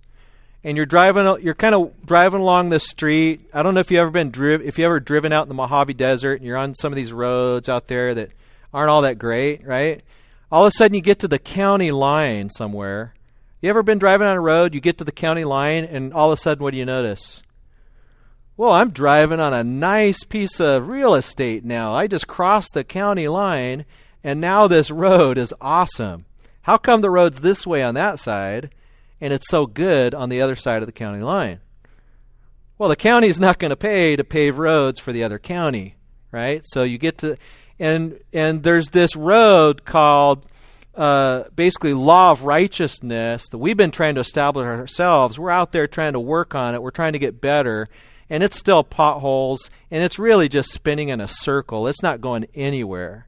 [0.64, 3.50] And you're driving you're kind of driving along this street.
[3.54, 5.56] I don't know if you ever been driven if you ever driven out in the
[5.56, 8.30] Mojave Desert and you're on some of these roads out there that
[8.74, 10.04] aren't all that great, right?
[10.52, 13.16] All of a sudden you get to the county line somewhere.
[13.60, 16.32] You ever been driving on a road, you get to the county line and all
[16.32, 17.42] of a sudden what do you notice?
[18.56, 21.94] Well, I'm driving on a nice piece of real estate now.
[21.94, 23.86] I just crossed the county line
[24.24, 26.26] and now this road is awesome.
[26.64, 28.70] How come the road's this way on that side
[29.22, 31.62] and it's so good on the other side of the county line?
[32.78, 35.96] Well, the county's not going to pay to pave roads for the other county,
[36.32, 36.64] right?
[36.66, 37.38] So you get to
[37.80, 40.46] and and there's this road called
[40.96, 45.40] uh, basically law of righteousness that we've been trying to establish ourselves.
[45.40, 46.82] We're out there trying to work on it.
[46.82, 47.88] We're trying to get better,
[48.30, 51.88] and it's still potholes, and it's really just spinning in a circle.
[51.88, 53.28] It's not going anywhere.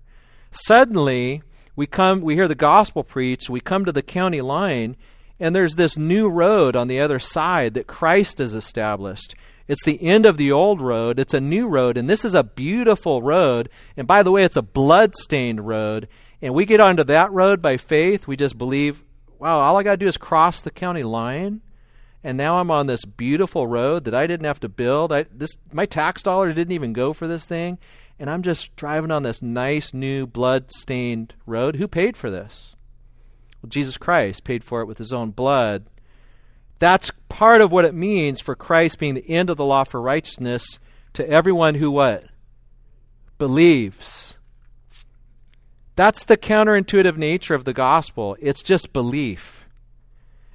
[0.52, 1.42] Suddenly,
[1.76, 4.96] we come we hear the gospel preached, we come to the county line,
[5.40, 9.36] and there's this new road on the other side that Christ has established.
[9.68, 11.20] It's the end of the old road.
[11.20, 13.70] It's a new road, and this is a beautiful road.
[13.96, 16.08] And by the way, it's a blood-stained road.
[16.42, 18.28] And we get onto that road by faith.
[18.28, 19.04] We just believe,
[19.40, 21.62] wow, all I got to do is cross the county line,
[22.24, 25.12] and now I'm on this beautiful road that I didn't have to build.
[25.12, 27.80] I, this my tax dollars didn't even go for this thing,
[28.20, 31.78] and I'm just driving on this nice new blood stained road.
[31.78, 32.76] Who paid for this?
[33.64, 35.86] Well, Jesus Christ paid for it with his own blood.
[36.80, 40.02] That's part of what it means for Christ being the end of the law for
[40.02, 40.80] righteousness
[41.14, 42.26] to everyone who what?
[43.38, 44.38] Believes.
[45.96, 48.36] That's the counterintuitive nature of the gospel.
[48.42, 49.66] It's just belief.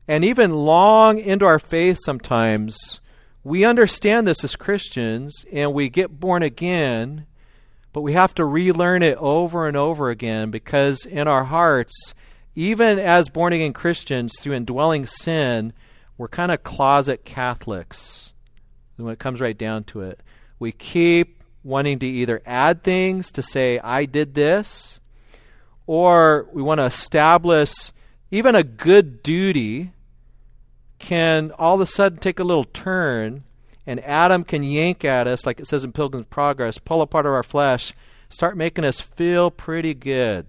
[0.07, 3.01] And even long into our faith sometimes,
[3.42, 7.27] we understand this as Christians and we get born again
[7.92, 12.14] but we have to relearn it over and over again because in our hearts,
[12.59, 15.73] even as born again Christians, through indwelling sin,
[16.16, 18.33] we're kind of closet Catholics
[18.97, 20.21] when it comes right down to it.
[20.59, 24.99] We keep wanting to either add things to say, I did this,
[25.87, 27.92] or we want to establish
[28.33, 29.92] even a good duty
[30.99, 33.45] can all of a sudden take a little turn
[33.87, 37.24] and Adam can yank at us, like it says in Pilgrim's Progress, pull a part
[37.24, 37.93] of our flesh,
[38.28, 40.49] start making us feel pretty good.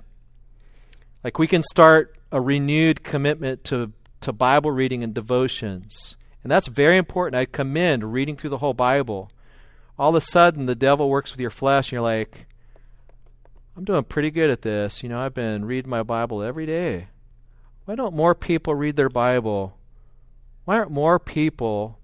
[1.24, 3.92] Like we can start a renewed commitment to,
[4.22, 6.16] to Bible reading and devotions.
[6.44, 7.40] And that's very important.
[7.40, 9.32] I commend reading through the whole Bible.
[9.98, 12.48] All of a sudden, the devil works with your flesh, and you're like,
[13.76, 15.04] I'm doing pretty good at this.
[15.04, 17.08] You know, I've been reading my Bible every day.
[17.84, 19.78] Why don't more people read their Bible?
[20.64, 22.00] Why aren't more people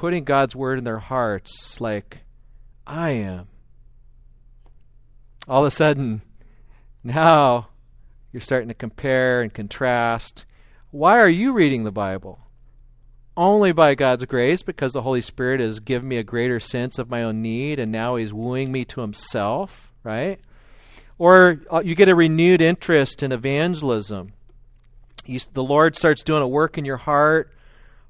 [0.00, 2.20] putting God's word in their hearts like
[2.86, 3.48] I am.
[5.46, 6.22] All of a sudden,
[7.04, 7.68] now
[8.32, 10.44] you're starting to compare and contrast.
[10.90, 12.40] Why are you reading the Bible?
[13.36, 17.08] Only by God's grace, because the Holy Spirit has given me a greater sense of
[17.08, 20.40] my own need, and now He's wooing me to Himself, right?
[21.18, 24.32] Or uh, you get a renewed interest in evangelism.
[25.26, 27.52] You, the Lord starts doing a work in your heart.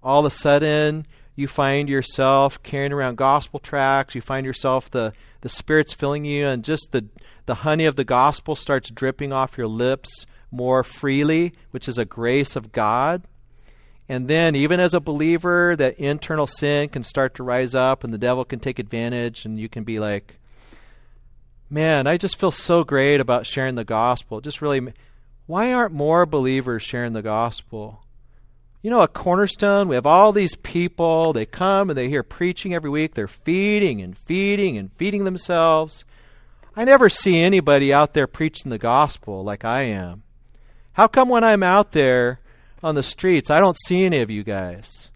[0.02, 1.06] All of a sudden,
[1.40, 4.14] you find yourself carrying around gospel tracts.
[4.14, 7.06] You find yourself the the Spirit's filling you, and just the
[7.46, 12.04] the honey of the gospel starts dripping off your lips more freely, which is a
[12.04, 13.22] grace of God.
[14.08, 18.12] And then, even as a believer, that internal sin can start to rise up, and
[18.12, 20.38] the devil can take advantage, and you can be like,
[21.70, 24.92] "Man, I just feel so great about sharing the gospel." Just really,
[25.46, 28.04] why aren't more believers sharing the gospel?
[28.82, 31.34] You know, a Cornerstone, we have all these people.
[31.34, 33.14] They come and they hear preaching every week.
[33.14, 36.04] They're feeding and feeding and feeding themselves.
[36.74, 40.22] I never see anybody out there preaching the gospel like I am.
[40.94, 42.40] How come when I'm out there
[42.82, 45.10] on the streets, I don't see any of you guys?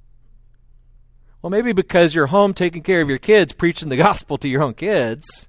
[1.40, 4.62] Well, maybe because you're home taking care of your kids, preaching the gospel to your
[4.62, 5.46] own kids,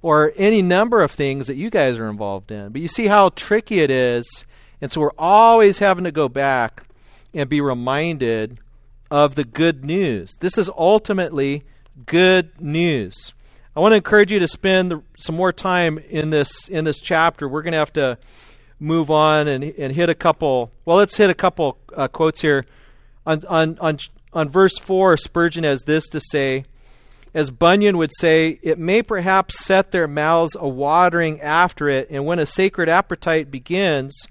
[0.00, 2.72] or any number of things that you guys are involved in.
[2.72, 4.44] But you see how tricky it is.
[4.80, 6.84] And so we're always having to go back
[7.34, 8.58] and be reminded
[9.10, 10.34] of the good news.
[10.40, 11.64] This is ultimately
[12.06, 13.34] good news.
[13.74, 17.48] I want to encourage you to spend some more time in this in this chapter.
[17.48, 18.18] We're going to have to
[18.78, 20.70] move on and and hit a couple.
[20.84, 22.66] Well, let's hit a couple uh, quotes here.
[23.26, 23.98] On on on
[24.32, 26.64] on verse four, Spurgeon has this to say.
[27.34, 32.26] As Bunyan would say, it may perhaps set their mouths a watering after it, and
[32.26, 34.26] when a sacred appetite begins,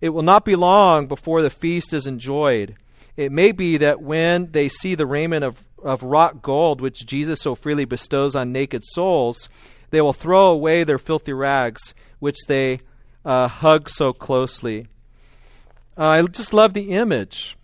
[0.00, 2.76] it will not be long before the feast is enjoyed.
[3.16, 7.40] It may be that when they see the raiment of, of wrought gold, which Jesus
[7.40, 9.48] so freely bestows on naked souls,
[9.90, 12.80] they will throw away their filthy rags, which they
[13.24, 14.86] uh, hug so closely.
[15.96, 17.56] Uh, I just love the image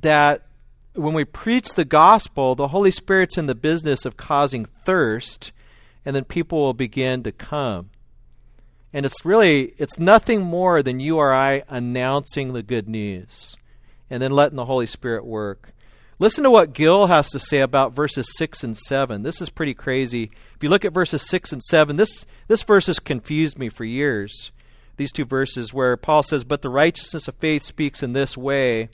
[0.00, 0.46] that
[0.94, 5.52] when we preach the gospel, the Holy Spirit's in the business of causing thirst,
[6.04, 7.90] and then people will begin to come.
[8.92, 13.56] And it's really it's nothing more than you or I announcing the good news
[14.10, 15.72] and then letting the Holy Spirit work.
[16.20, 19.22] Listen to what Gill has to say about verses 6 and 7.
[19.22, 20.30] This is pretty crazy.
[20.56, 23.84] If you look at verses 6 and 7, this, this verse has confused me for
[23.84, 24.50] years.
[24.96, 28.88] These two verses where Paul says, But the righteousness of faith speaks in this way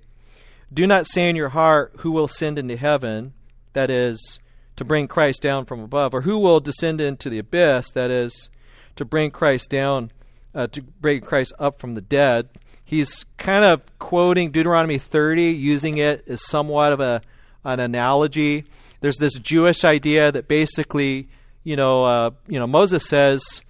[0.73, 3.33] Do not say in your heart, Who will ascend into heaven?
[3.73, 4.39] That is,
[4.77, 6.15] to bring Christ down from above.
[6.15, 7.91] Or who will descend into the abyss?
[7.93, 8.51] That is,
[8.97, 10.11] to bring Christ down,
[10.55, 12.49] uh, to bring Christ up from the dead.
[12.85, 17.23] He's kind of quoting Deuteronomy 30, using it as somewhat of a
[17.65, 18.65] an analogy.
[19.01, 21.29] There's this Jewish idea that basically,
[21.63, 23.63] you know, uh, you know, Moses says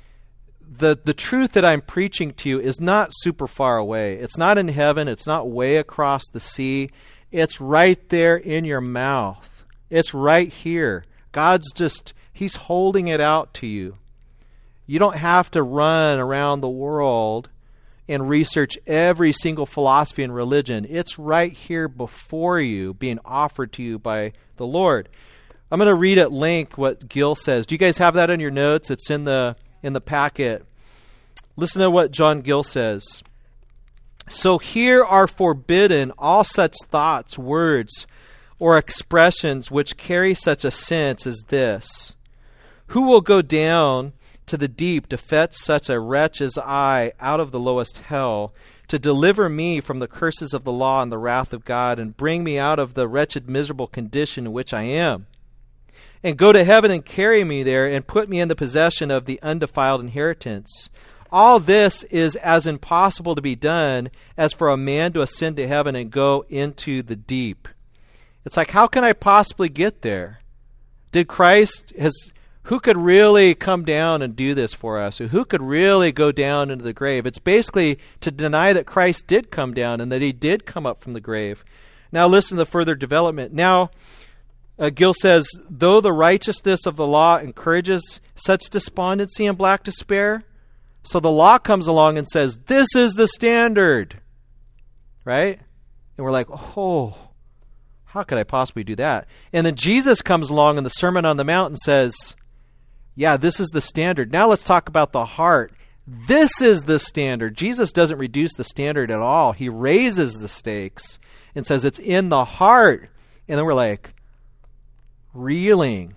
[0.79, 4.15] the the truth that I'm preaching to you is not super far away.
[4.15, 5.09] It's not in heaven.
[5.09, 6.91] It's not way across the sea.
[7.31, 9.65] It's right there in your mouth.
[9.91, 11.05] It's right here.
[11.33, 13.97] God's just He's holding it out to you.
[14.87, 17.49] You don't have to run around the world
[18.09, 20.87] and research every single philosophy and religion.
[20.89, 25.09] It's right here before you, being offered to you by the Lord.
[25.71, 27.67] I'm going to read at length what Gill says.
[27.67, 28.91] Do you guys have that in your notes?
[28.91, 30.65] It's in the in the packet.
[31.57, 33.23] Listen to what John Gill says.
[34.29, 38.07] So here are forbidden all such thoughts, words,
[38.59, 42.15] or expressions which carry such a sense as this.
[42.89, 44.13] Who will go down
[44.47, 48.53] to the deep to fetch such a wretch as I out of the lowest hell,
[48.89, 52.17] to deliver me from the curses of the law and the wrath of God, and
[52.17, 55.27] bring me out of the wretched, miserable condition in which I am.
[56.23, 59.25] And go to heaven and carry me there, and put me in the possession of
[59.25, 60.91] the undefiled inheritance.
[61.33, 65.67] All this is as impossible to be done as for a man to ascend to
[65.67, 67.67] heaven and go into the deep.
[68.45, 70.41] It's like, how can I possibly get there?
[71.11, 72.15] Did Christ has
[72.65, 75.19] who could really come down and do this for us?
[75.19, 77.27] Who could really go down into the grave?
[77.27, 81.03] It's basically to deny that Christ did come down and that he did come up
[81.03, 81.65] from the grave.
[82.11, 83.53] Now, listen to the further development.
[83.53, 83.91] Now,
[84.79, 90.45] uh, Gill says, though the righteousness of the law encourages such despondency and black despair,
[91.03, 94.21] so the law comes along and says, this is the standard.
[95.25, 95.61] Right?
[96.17, 97.15] And we're like, oh,
[98.05, 99.27] how could I possibly do that?
[99.53, 102.35] And then Jesus comes along in the Sermon on the Mount and says,
[103.15, 104.33] yeah, this is the standard.
[104.33, 105.73] Now let's talk about the heart.
[106.07, 107.57] This is the standard.
[107.57, 109.53] Jesus doesn't reduce the standard at all.
[109.53, 111.19] He raises the stakes
[111.55, 113.09] and says it's in the heart.
[113.49, 114.13] And then we're like,
[115.33, 116.15] reeling.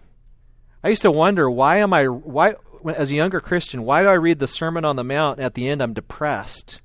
[0.83, 2.55] I used to wonder why am I why
[2.95, 5.55] as a younger Christian, why do I read the Sermon on the Mount and at
[5.55, 6.79] the end I'm depressed?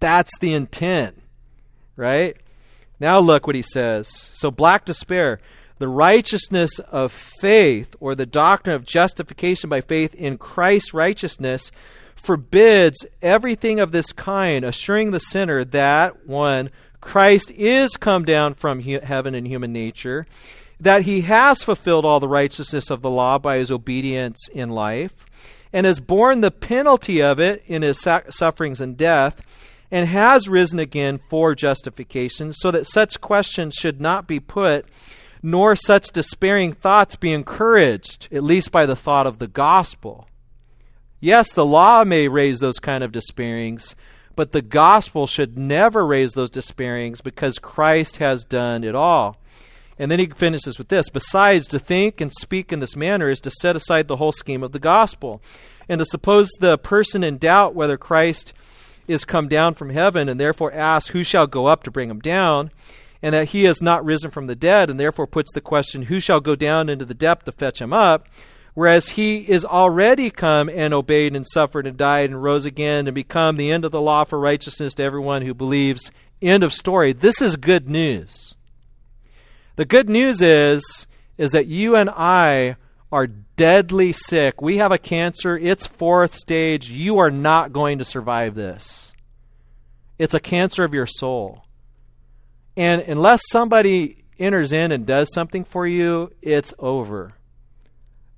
[0.00, 1.20] That's the intent.
[1.96, 2.36] right?
[3.00, 4.30] Now look what he says.
[4.34, 5.40] So, black despair.
[5.78, 11.70] The righteousness of faith, or the doctrine of justification by faith in Christ's righteousness,
[12.16, 16.70] forbids everything of this kind, assuring the sinner that, one,
[17.00, 20.26] Christ is come down from he- heaven in human nature,
[20.80, 25.24] that he has fulfilled all the righteousness of the law by his obedience in life,
[25.72, 29.40] and has borne the penalty of it in his sa- sufferings and death,
[29.90, 34.84] and has risen again for justification, so that such questions should not be put,
[35.42, 40.28] nor such despairing thoughts be encouraged, at least by the thought of the gospel.
[41.20, 43.96] Yes, the law may raise those kind of despairings,
[44.36, 49.36] but the gospel should never raise those despairings because Christ has done it all.
[49.98, 53.40] And then he finishes with this Besides, to think and speak in this manner is
[53.40, 55.42] to set aside the whole scheme of the gospel.
[55.88, 58.52] And to suppose the person in doubt whether Christ
[59.08, 62.20] is come down from heaven, and therefore ask, Who shall go up to bring him
[62.20, 62.70] down?
[63.20, 66.20] And that he has not risen from the dead, and therefore puts the question, Who
[66.20, 68.28] shall go down into the depth to fetch him up?
[68.78, 73.14] whereas he is already come and obeyed and suffered and died and rose again and
[73.16, 76.12] become the end of the law for righteousness to everyone who believes.
[76.40, 77.12] End of story.
[77.12, 78.54] This is good news.
[79.74, 82.76] The good news is is that you and I
[83.10, 84.62] are deadly sick.
[84.62, 85.58] We have a cancer.
[85.58, 86.88] It's fourth stage.
[86.88, 89.12] You are not going to survive this.
[90.20, 91.64] It's a cancer of your soul.
[92.78, 97.32] And unless somebody enters in and does something for you, it's over.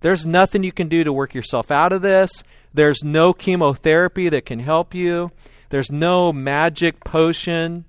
[0.00, 2.42] There's nothing you can do to work yourself out of this.
[2.72, 5.30] There's no chemotherapy that can help you.
[5.68, 7.84] There's no magic potion.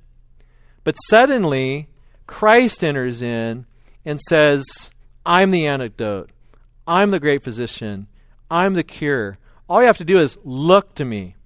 [0.83, 1.87] But suddenly,
[2.27, 3.65] Christ enters in
[4.03, 4.91] and says,
[5.25, 6.31] I'm the antidote.
[6.85, 8.07] I'm the great physician.
[8.49, 9.37] I'm the cure.
[9.69, 11.37] All you have to do is look to me.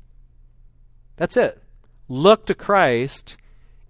[1.16, 1.62] That's it.
[2.10, 3.38] Look to Christ,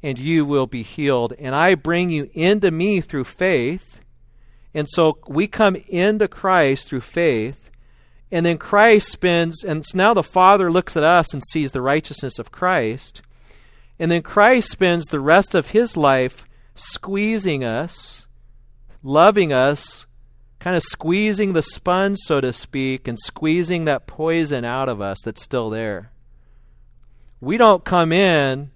[0.05, 1.33] and you will be healed.
[1.39, 3.95] And I bring you into me through faith
[4.75, 7.71] and so we come into Christ through faith,
[8.29, 12.37] and then Christ spends, and now the Father looks at us and sees the righteousness
[12.37, 13.21] of Christ.
[13.97, 16.45] And then Christ spends the rest of his life
[16.75, 18.25] squeezing us,
[19.01, 20.07] loving us,
[20.59, 25.19] kind of squeezing the sponge, so to speak, and squeezing that poison out of us
[25.23, 26.11] that's still there.
[27.39, 28.71] We don't come in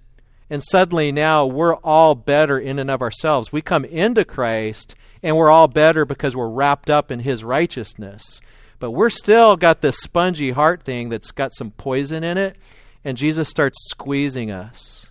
[0.50, 3.52] and suddenly now we're all better in and of ourselves.
[3.52, 8.40] We come into Christ and we're all better because we're wrapped up in his righteousness.
[8.80, 12.56] But we're still got this spongy heart thing that's got some poison in it,
[13.04, 15.06] and Jesus starts squeezing us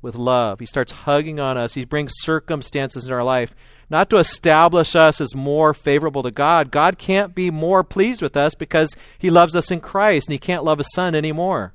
[0.00, 0.60] with love.
[0.60, 1.74] He starts hugging on us.
[1.74, 3.54] He brings circumstances in our life
[3.90, 6.70] not to establish us as more favorable to God.
[6.70, 10.38] God can't be more pleased with us because he loves us in Christ and he
[10.38, 11.72] can't love his son anymore.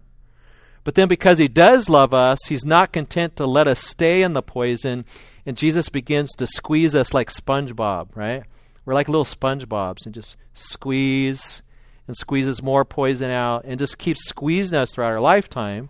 [0.84, 4.34] But then because he does love us, he's not content to let us stay in
[4.34, 5.06] the poison
[5.46, 8.44] and Jesus begins to squeeze us like SpongeBob, right?
[8.86, 11.62] We're like little SpongeBobs and just squeeze
[12.08, 15.90] and squeezes more poison out and just keeps squeezing us throughout our lifetime.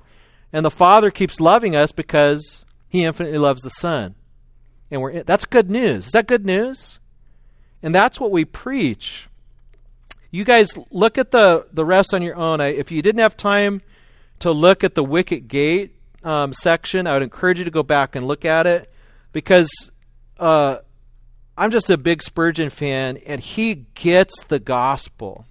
[0.51, 4.15] And the Father keeps loving us because He infinitely loves the Son.
[4.91, 6.07] And we're that's good news.
[6.07, 6.99] Is that good news?
[7.81, 9.27] And that's what we preach.
[10.29, 12.61] You guys look at the the rest on your own.
[12.61, 13.81] I, if you didn't have time
[14.43, 18.13] to look at the Wicket Gate um, section, I would encourage you to go back
[18.15, 18.91] and look at it
[19.31, 19.69] because
[20.37, 20.77] uh,
[21.57, 25.45] I'm just a big Spurgeon fan, and he gets the gospel.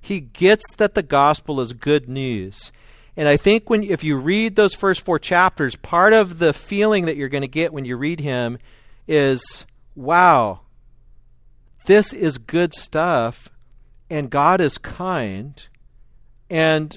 [0.00, 2.70] He gets that the gospel is good news.
[3.16, 7.06] And I think when if you read those first four chapters, part of the feeling
[7.06, 8.58] that you're going to get when you read him
[9.08, 9.66] is,
[9.96, 10.60] wow,
[11.86, 13.48] this is good stuff,
[14.08, 15.60] and God is kind,
[16.48, 16.96] and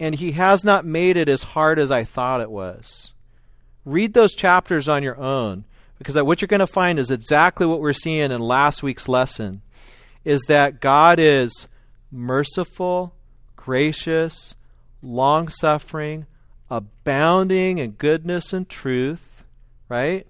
[0.00, 3.12] and he has not made it as hard as I thought it was.
[3.84, 5.64] Read those chapters on your own
[5.98, 9.62] because what you're going to find is exactly what we're seeing in last week's lesson
[10.24, 11.66] is that God is
[12.12, 13.14] merciful,
[13.56, 14.54] gracious,
[15.02, 16.26] long suffering,
[16.70, 19.44] abounding in goodness and truth,
[19.88, 20.26] right?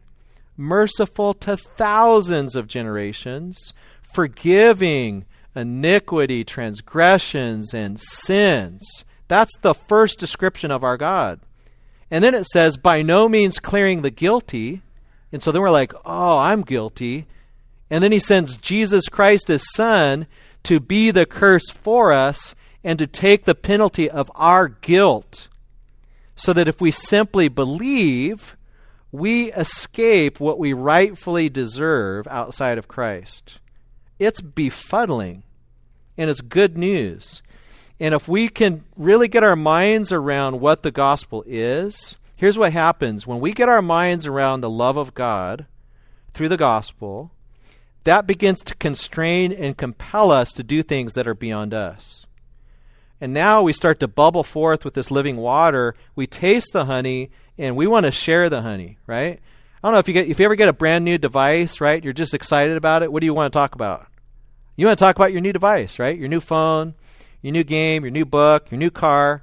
[0.57, 9.05] Merciful to thousands of generations, forgiving iniquity, transgressions, and sins.
[9.29, 11.41] That's the first description of our God.
[12.11, 14.83] And then it says, by no means clearing the guilty.
[15.31, 17.27] And so then we're like, oh, I'm guilty.
[17.91, 20.27] And then he sends Jesus Christ, his son,
[20.65, 25.49] to be the curse for us and to take the penalty of our guilt.
[26.35, 28.57] So that if we simply believe,
[29.13, 33.59] we escape what we rightfully deserve outside of Christ.
[34.19, 35.43] It's befuddling,
[36.17, 37.43] and it's good news.
[38.01, 42.73] And if we can really get our minds around what the gospel is Here's what
[42.73, 45.67] happens when we get our minds around the love of God
[46.33, 47.33] through the gospel,
[48.05, 52.29] that begins to constrain and compel us to do things that are beyond us.
[53.21, 55.97] And now we start to bubble forth with this living water.
[56.15, 59.41] We taste the honey and we want to share the honey, right?
[59.83, 62.05] I don't know if you get if you ever get a brand new device, right?
[62.05, 63.11] You're just excited about it.
[63.11, 64.07] What do you want to talk about?
[64.77, 66.17] You want to talk about your new device, right?
[66.17, 66.95] Your new phone,
[67.43, 69.43] your new game, your new book, your new car.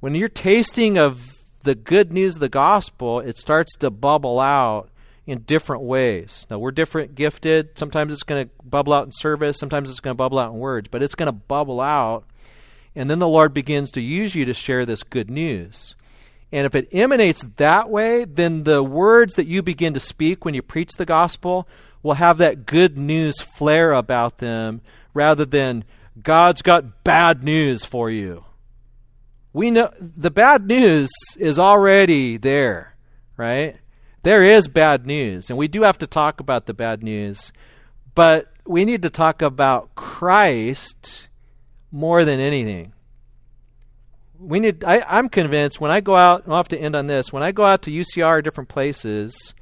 [0.00, 4.88] When you're tasting of the good news of the gospel, it starts to bubble out
[5.26, 6.46] in different ways.
[6.50, 7.78] Now, we're different gifted.
[7.78, 10.58] Sometimes it's going to bubble out in service, sometimes it's going to bubble out in
[10.58, 12.24] words, but it's going to bubble out.
[12.94, 15.94] And then the Lord begins to use you to share this good news.
[16.50, 20.52] And if it emanates that way, then the words that you begin to speak when
[20.52, 21.66] you preach the gospel
[22.02, 24.82] will have that good news flare about them
[25.14, 25.84] rather than
[26.20, 28.44] God's got bad news for you.
[29.52, 32.94] We know the bad news is already there,
[33.36, 33.76] right?
[34.22, 37.52] There is bad news, and we do have to talk about the bad news,
[38.14, 41.28] but we need to talk about Christ
[41.90, 42.92] more than anything
[44.42, 47.32] we need I, i'm convinced when i go out i'll have to end on this
[47.32, 49.54] when i go out to ucr or different places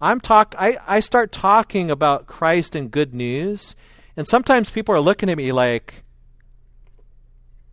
[0.00, 3.74] i'm talk I, I start talking about christ and good news
[4.16, 6.02] and sometimes people are looking at me like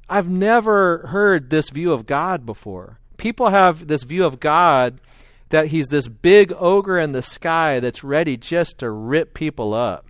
[0.09, 4.99] i've never heard this view of god before people have this view of god
[5.49, 10.05] that he's this big ogre in the sky that's ready just to rip people up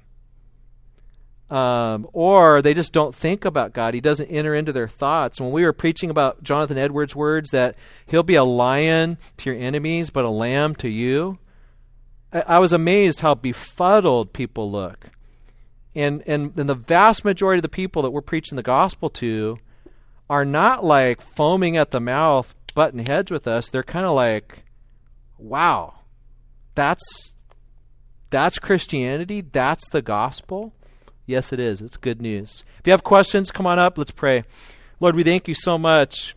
[1.50, 3.94] um, or they just don't think about God.
[3.94, 5.42] He doesn't enter into their thoughts.
[5.42, 7.76] When we were preaching about Jonathan Edwards' words that
[8.06, 11.40] he'll be a lion to your enemies, but a lamb to you,
[12.32, 15.10] I, I was amazed how befuddled people look.
[15.96, 19.58] And, and, the vast majority of the people that we're preaching the gospel to
[20.30, 23.70] are not like foaming at the mouth, butting heads with us.
[23.70, 24.64] They're kind of like,
[25.38, 25.96] wow,
[26.76, 27.34] that's
[28.30, 29.42] that's Christianity.
[29.42, 30.74] That's the gospel.
[31.26, 31.82] Yes, it is.
[31.82, 32.64] It's good news.
[32.80, 33.98] If you have questions, come on up.
[33.98, 34.44] Let's pray.
[35.00, 36.36] Lord, we thank you so much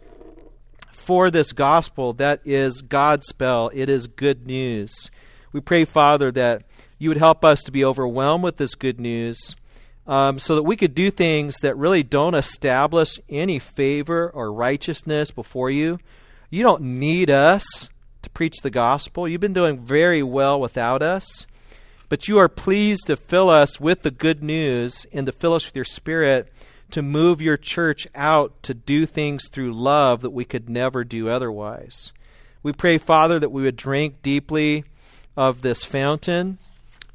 [0.91, 3.71] for this gospel that is God's spell.
[3.75, 5.11] It is good news.
[5.53, 6.63] We pray, Father, that
[7.03, 9.57] you would help us to be overwhelmed with this good news
[10.07, 15.33] um, so that we could do things that really don't establish any favor or righteousness
[15.33, 15.99] before you.
[16.49, 17.89] You don't need us
[18.23, 19.27] to preach the gospel.
[19.27, 21.45] You've been doing very well without us.
[22.09, 25.67] But you are pleased to fill us with the good news and to fill us
[25.67, 26.53] with your spirit
[26.93, 31.29] to move your church out to do things through love that we could never do
[31.29, 32.13] otherwise.
[32.63, 34.85] We pray, Father, that we would drink deeply
[35.37, 36.59] of this fountain.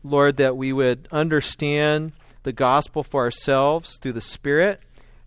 [0.10, 4.82] Lord, that we would understand the gospel for ourselves through the Spirit,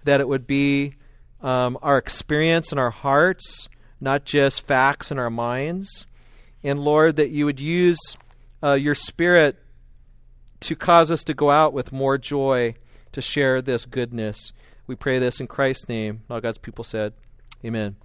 [0.05, 0.95] that it would be
[1.43, 3.68] um, our experience in our hearts,
[4.01, 6.07] not just facts in our minds.
[6.62, 7.99] And Lord, that you would use
[8.62, 9.59] uh, your Spirit
[10.61, 12.74] to cause us to go out with more joy
[13.12, 14.53] to share this goodness.
[14.87, 16.22] We pray this in Christ's name.
[16.28, 17.12] All God's people said,
[17.64, 17.97] Amen.